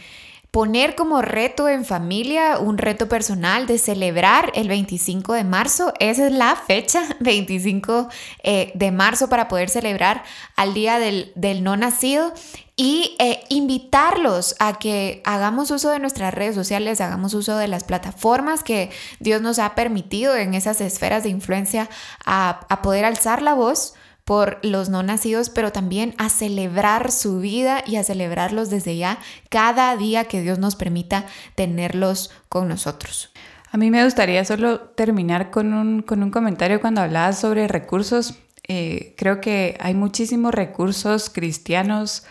poner 0.54 0.94
como 0.94 1.20
reto 1.20 1.68
en 1.68 1.84
familia, 1.84 2.58
un 2.58 2.78
reto 2.78 3.08
personal 3.08 3.66
de 3.66 3.76
celebrar 3.76 4.52
el 4.54 4.68
25 4.68 5.32
de 5.32 5.42
marzo. 5.42 5.92
Esa 5.98 6.28
es 6.28 6.32
la 6.32 6.54
fecha, 6.54 7.02
25 7.18 8.08
eh, 8.44 8.70
de 8.76 8.92
marzo, 8.92 9.28
para 9.28 9.48
poder 9.48 9.68
celebrar 9.68 10.22
al 10.54 10.72
Día 10.72 11.00
del, 11.00 11.32
del 11.34 11.64
No 11.64 11.76
Nacido 11.76 12.32
y 12.76 13.16
eh, 13.18 13.42
invitarlos 13.48 14.54
a 14.60 14.78
que 14.78 15.22
hagamos 15.24 15.72
uso 15.72 15.90
de 15.90 15.98
nuestras 15.98 16.32
redes 16.32 16.54
sociales, 16.54 17.00
hagamos 17.00 17.34
uso 17.34 17.56
de 17.56 17.66
las 17.66 17.82
plataformas 17.82 18.62
que 18.62 18.92
Dios 19.18 19.42
nos 19.42 19.58
ha 19.58 19.74
permitido 19.74 20.36
en 20.36 20.54
esas 20.54 20.80
esferas 20.80 21.24
de 21.24 21.30
influencia 21.30 21.90
a, 22.24 22.60
a 22.68 22.80
poder 22.80 23.04
alzar 23.04 23.42
la 23.42 23.54
voz 23.54 23.94
por 24.24 24.58
los 24.62 24.88
no 24.88 25.02
nacidos, 25.02 25.50
pero 25.50 25.70
también 25.72 26.14
a 26.18 26.28
celebrar 26.28 27.12
su 27.12 27.38
vida 27.38 27.82
y 27.86 27.96
a 27.96 28.04
celebrarlos 28.04 28.70
desde 28.70 28.96
ya 28.96 29.18
cada 29.50 29.96
día 29.96 30.24
que 30.24 30.40
Dios 30.40 30.58
nos 30.58 30.76
permita 30.76 31.26
tenerlos 31.54 32.30
con 32.48 32.68
nosotros. 32.68 33.30
A 33.70 33.76
mí 33.76 33.90
me 33.90 34.04
gustaría 34.04 34.44
solo 34.44 34.80
terminar 34.80 35.50
con 35.50 35.74
un, 35.74 36.02
con 36.02 36.22
un 36.22 36.30
comentario 36.30 36.80
cuando 36.80 37.00
hablabas 37.00 37.40
sobre 37.40 37.68
recursos. 37.68 38.34
Eh, 38.66 39.14
creo 39.18 39.40
que 39.40 39.76
hay 39.80 39.94
muchísimos 39.94 40.54
recursos 40.54 41.28
cristianos 41.28 42.24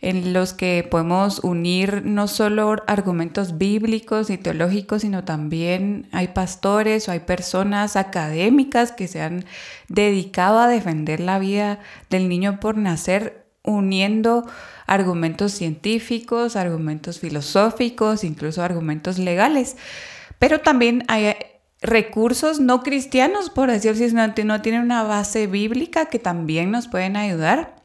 en 0.00 0.32
los 0.32 0.52
que 0.52 0.86
podemos 0.88 1.38
unir 1.40 2.02
no 2.04 2.28
solo 2.28 2.76
argumentos 2.86 3.58
bíblicos 3.58 4.30
y 4.30 4.38
teológicos, 4.38 5.02
sino 5.02 5.24
también 5.24 6.08
hay 6.12 6.28
pastores 6.28 7.08
o 7.08 7.12
hay 7.12 7.20
personas 7.20 7.96
académicas 7.96 8.92
que 8.92 9.08
se 9.08 9.22
han 9.22 9.44
dedicado 9.88 10.58
a 10.58 10.68
defender 10.68 11.20
la 11.20 11.38
vida 11.38 11.80
del 12.10 12.28
niño 12.28 12.60
por 12.60 12.76
nacer 12.76 13.46
uniendo 13.62 14.46
argumentos 14.86 15.52
científicos, 15.52 16.56
argumentos 16.56 17.18
filosóficos, 17.18 18.24
incluso 18.24 18.62
argumentos 18.62 19.18
legales. 19.18 19.76
Pero 20.38 20.60
también 20.60 21.04
hay 21.08 21.34
recursos 21.80 22.60
no 22.60 22.82
cristianos, 22.82 23.50
por 23.50 23.70
decir 23.70 23.96
si 23.96 24.14
no, 24.14 24.26
no 24.26 24.62
tienen 24.62 24.82
una 24.82 25.02
base 25.02 25.46
bíblica, 25.46 26.06
que 26.06 26.18
también 26.18 26.70
nos 26.70 26.88
pueden 26.88 27.16
ayudar. 27.16 27.83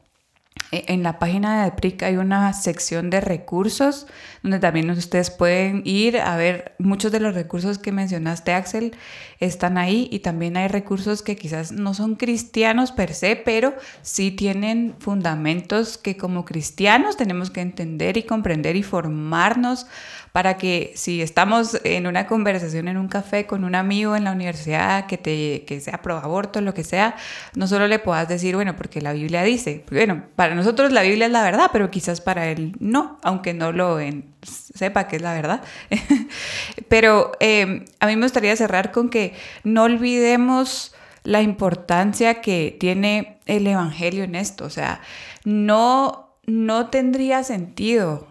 E, 0.72 0.84
en 0.88 1.02
la 1.02 1.18
página 1.18 1.64
de 1.64 1.72
PRIC 1.72 2.02
hay 2.04 2.16
una 2.16 2.52
sección 2.52 3.10
de 3.10 3.20
recursos 3.20 4.06
donde 4.42 4.58
también 4.58 4.90
ustedes 4.90 5.30
pueden 5.30 5.82
ir 5.84 6.18
a 6.18 6.36
ver 6.36 6.74
muchos 6.78 7.12
de 7.12 7.20
los 7.20 7.34
recursos 7.34 7.78
que 7.78 7.92
mencionaste, 7.92 8.52
Axel, 8.52 8.94
están 9.38 9.78
ahí 9.78 10.08
y 10.10 10.20
también 10.20 10.56
hay 10.56 10.68
recursos 10.68 11.22
que 11.22 11.36
quizás 11.36 11.72
no 11.72 11.94
son 11.94 12.16
cristianos 12.16 12.92
per 12.92 13.14
se, 13.14 13.36
pero 13.36 13.74
sí 14.02 14.30
tienen 14.30 14.94
fundamentos 14.98 15.98
que 15.98 16.16
como 16.16 16.44
cristianos 16.44 17.16
tenemos 17.16 17.50
que 17.50 17.60
entender 17.60 18.16
y 18.16 18.22
comprender 18.22 18.76
y 18.76 18.82
formarnos 18.82 19.86
para 20.32 20.56
que 20.56 20.92
si 20.94 21.22
estamos 21.22 21.80
en 21.84 22.06
una 22.06 22.26
conversación 22.26 22.88
en 22.88 22.96
un 22.96 23.08
café 23.08 23.46
con 23.46 23.64
un 23.64 23.74
amigo 23.74 24.16
en 24.16 24.24
la 24.24 24.32
universidad 24.32 25.06
que, 25.06 25.18
te, 25.18 25.64
que 25.66 25.80
sea 25.80 26.02
pro 26.02 26.18
aborto, 26.18 26.60
lo 26.60 26.74
que 26.74 26.84
sea, 26.84 27.16
no 27.54 27.66
solo 27.66 27.88
le 27.88 27.98
puedas 27.98 28.28
decir, 28.28 28.54
bueno, 28.54 28.76
porque 28.76 29.00
la 29.00 29.12
Biblia 29.12 29.42
dice, 29.42 29.84
bueno, 29.90 30.24
para 30.36 30.54
nosotros 30.54 30.92
la 30.92 31.02
Biblia 31.02 31.26
es 31.26 31.32
la 31.32 31.42
verdad, 31.42 31.70
pero 31.72 31.90
quizás 31.90 32.20
para 32.20 32.48
él 32.48 32.76
no, 32.78 33.18
aunque 33.22 33.54
no 33.54 33.72
lo 33.72 33.98
sepa 34.42 35.08
que 35.08 35.16
es 35.16 35.22
la 35.22 35.34
verdad. 35.34 35.62
pero 36.88 37.32
eh, 37.40 37.84
a 37.98 38.06
mí 38.06 38.16
me 38.16 38.22
gustaría 38.22 38.54
cerrar 38.56 38.92
con 38.92 39.08
que 39.08 39.34
no 39.64 39.84
olvidemos 39.84 40.94
la 41.24 41.42
importancia 41.42 42.40
que 42.40 42.76
tiene 42.78 43.38
el 43.46 43.66
Evangelio 43.66 44.24
en 44.24 44.34
esto, 44.34 44.64
o 44.64 44.70
sea, 44.70 45.00
no, 45.44 46.34
no 46.46 46.86
tendría 46.88 47.42
sentido 47.42 48.29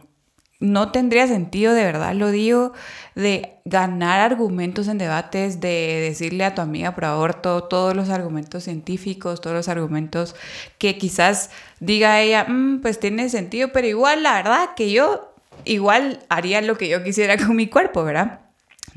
no 0.60 0.92
tendría 0.92 1.28
sentido, 1.28 1.74
de 1.74 1.84
verdad 1.86 2.14
lo 2.14 2.32
digo, 2.32 2.74
de 3.16 3.54
ganar 3.66 4.20
argumentos 4.20 4.88
en 4.88 4.98
debates, 4.98 5.62
de 5.62 6.02
decirle 6.02 6.44
a 6.44 6.54
tu 6.54 6.62
amiga 6.62 6.94
por 6.96 7.06
aborto 7.06 7.64
todos 7.64 7.96
los 7.96 8.10
argumentos 8.10 8.66
científicos, 8.66 9.42
todos 9.42 9.56
los 9.56 9.70
argumentos 9.70 10.36
que 10.78 10.98
quizás 10.98 11.50
diga 11.80 12.20
ella, 12.20 12.46
mm, 12.46 12.82
pues 12.82 13.00
tiene 13.00 13.30
sentido, 13.30 13.70
pero 13.72 13.88
igual 13.88 14.24
la 14.24 14.34
verdad 14.34 14.70
que 14.76 14.92
yo 14.92 15.34
igual 15.66 16.20
haría 16.30 16.62
lo 16.62 16.78
que 16.78 16.90
yo 16.90 17.04
quisiera 17.04 17.38
con 17.46 17.56
mi 17.56 17.68
cuerpo, 17.68 18.04
¿verdad? 18.04 18.42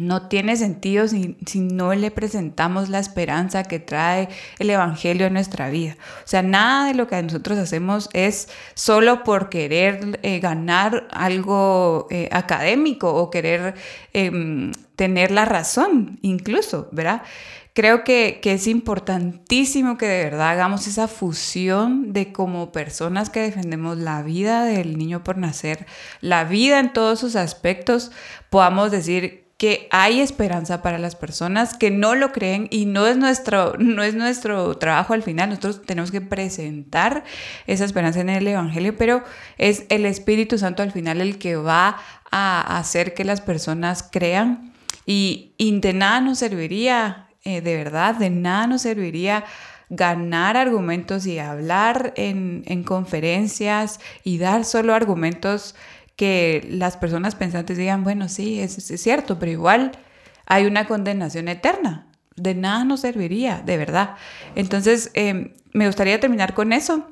No 0.03 0.27
tiene 0.27 0.57
sentido 0.57 1.07
si, 1.07 1.37
no 1.55 1.95
le 1.95 2.11
presentamos 2.11 2.89
la 2.89 2.99
esperanza 2.99 3.63
que 3.63 3.79
trae 3.79 4.29
el 4.59 4.69
Evangelio 4.71 5.27
en 5.27 5.35
nuestra 5.35 5.71
vida. 5.71 5.97
O 6.25 6.27
sea, 6.27 6.43
nada 6.43 6.89
de 6.89 6.95
lo 6.95 7.07
que 7.07 7.23
nosotros 7.23 7.57
hacemos 7.57 8.11
es 8.13 8.49
solo 8.75 9.23
por 9.23 9.49
querer 9.49 10.19
eh, 10.25 10.41
ganar 10.41 11.07
algo 11.13 12.09
eh, 12.11 12.29
académico 12.33 13.15
o 13.15 13.31
querer 13.31 13.75
em, 14.13 14.73
tener 14.97 15.31
la 15.31 15.45
razón, 15.45 16.19
incluso, 16.23 16.89
¿verdad? 16.91 17.23
Creo 17.73 18.03
que, 18.03 18.41
que, 18.43 18.55
es 18.55 18.67
importantísimo 18.67 19.97
que 19.97 20.07
de 20.07 20.25
verdad 20.25 20.51
hagamos 20.51 20.89
esa 20.89 21.07
fusión 21.07 22.13
de 22.13 22.33
como 22.33 22.73
personas 22.73 23.31
que 23.31 23.41
defendemos 23.41 23.97
la 23.99 24.23
vida 24.23 24.65
del 24.65 24.99
niño 24.99 25.23
por 25.23 25.39
nacer, 25.39 25.87
la 26.21 26.43
vida 26.45 26.81
en 26.81 26.93
todos 26.93 27.21
sus 27.21 27.37
aspectos, 27.37 28.11
podamos 28.51 28.91
decir 28.91 29.42
que 29.63 29.87
hay 29.93 30.21
esperanza 30.21 30.83
para 30.83 30.99
las 30.99 31.15
personas 31.15 31.75
que 31.75 31.93
no 31.93 32.17
lo 32.17 32.33
creen 32.33 32.67
y 32.73 32.85
no 32.85 33.07
es 33.07 33.17
nuestro, 33.17 33.75
no 33.79 34.03
es 34.03 34.13
nuestro 34.13 34.77
trabajo 34.77 35.15
al 35.15 35.23
final. 35.23 35.51
Nosotros 35.51 35.83
tenemos 35.83 36.11
que 36.11 36.21
presentar 36.21 37.23
esa 37.69 37.85
esperanza 37.85 38.23
en 38.23 38.29
el 38.29 38.45
Evangelio, 38.49 38.97
pero 38.99 39.23
es 39.59 39.85
el 39.89 40.05
Espíritu 40.05 40.59
Santo 40.59 40.83
al 40.83 40.91
final 40.91 41.21
el 41.21 41.39
que 41.39 41.55
va 41.55 41.97
a 42.33 42.77
hacer 42.77 43.15
que 43.15 43.25
las 43.25 43.41
personas 43.41 44.03
crean 44.03 44.73
y, 45.07 45.55
de 45.59 45.93
nada 45.93 46.21
nos 46.21 46.41
serviría, 46.41 47.29
eh, 47.45 47.61
de 47.61 47.77
verdad, 47.77 48.17
de 48.17 48.31
nada 48.31 48.67
nos 48.67 48.83
serviría 48.83 49.45
ganar 49.91 50.57
argumentos 50.57 51.25
y 51.25 51.39
hablar 51.39 52.15
en, 52.17 52.65
en 52.67 52.83
conferencias 52.83 54.01
y 54.25 54.39
dar 54.39 54.65
solo 54.65 54.93
argumentos 54.93 55.77
que 56.17 56.67
las 56.71 56.97
personas 56.97 57.35
pensantes 57.35 57.79
digan, 57.79 58.05
bueno, 58.05 58.29
sí, 58.29 58.61
es, 58.61 58.91
es 58.91 59.03
cierto, 59.03 59.39
pero 59.39 59.53
igual 59.53 59.93
hay 60.47 60.67
una 60.67 60.87
condenación 60.87 61.49
eterna. 61.49 62.07
De 62.37 62.55
nada 62.55 62.85
nos 62.85 63.01
serviría, 63.01 63.63
de 63.65 63.77
verdad. 63.77 64.17
Entonces, 64.55 65.11
em, 65.15 65.53
me 65.73 65.87
gustaría 65.87 66.19
terminar 66.21 66.55
con 66.55 66.73
eso. 66.73 67.12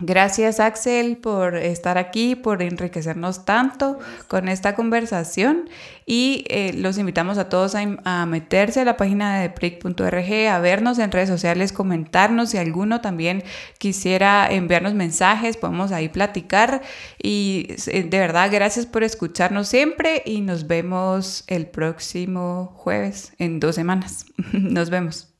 Gracias 0.00 0.60
Axel 0.60 1.18
por 1.18 1.56
estar 1.56 1.98
aquí, 1.98 2.34
por 2.34 2.62
enriquecernos 2.62 3.44
tanto 3.44 3.98
con 4.28 4.48
esta 4.48 4.74
conversación 4.74 5.68
y 6.06 6.44
eh, 6.48 6.72
los 6.74 6.96
invitamos 6.96 7.36
a 7.36 7.50
todos 7.50 7.74
a, 7.74 8.26
meterse 8.26 8.80
a 8.80 8.84
la 8.84 8.96
página 8.96 9.40
de 9.40 9.50
pric.org, 9.50 10.48
a 10.48 10.58
vernos 10.58 10.98
en 10.98 11.12
redes 11.12 11.28
sociales, 11.28 11.72
comentarnos 11.72 12.50
si 12.50 12.58
alguno 12.58 13.02
también 13.02 13.44
quisiera 13.78 14.48
enviarnos 14.50 14.94
mensajes, 14.94 15.58
podemos 15.58 15.92
ahí 15.92 16.08
platicar 16.08 16.80
y 17.22 17.66
eh, 17.88 18.02
de 18.04 18.18
verdad 18.18 18.48
gracias 18.50 18.86
por 18.86 19.04
escucharnos 19.04 19.68
siempre 19.68 20.22
y 20.24 20.40
nos 20.40 20.66
vemos 20.66 21.44
el 21.46 21.66
próximo 21.66 22.72
jueves 22.74 23.32
en 23.38 23.60
dos 23.60 23.74
semanas. 23.74 24.24
nos 24.52 24.88
vemos. 24.88 25.30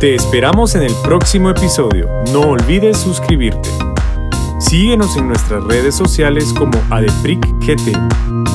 Te 0.00 0.14
esperamos 0.14 0.74
en 0.74 0.82
el 0.82 0.92
próximo 1.02 1.48
episodio. 1.48 2.10
No 2.30 2.40
olvides 2.42 2.98
suscribirte. 2.98 3.70
Síguenos 4.58 5.16
en 5.16 5.28
nuestras 5.28 5.64
redes 5.64 5.94
sociales 5.94 6.52
como 6.52 6.78
ADEPRICGT 6.90 7.96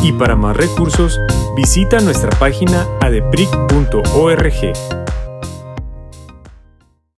y 0.04 0.12
para 0.12 0.36
más 0.36 0.56
recursos 0.56 1.20
visita 1.58 2.00
nuestra 2.00 2.30
página 2.38 2.86
adepric.org. 3.02 4.54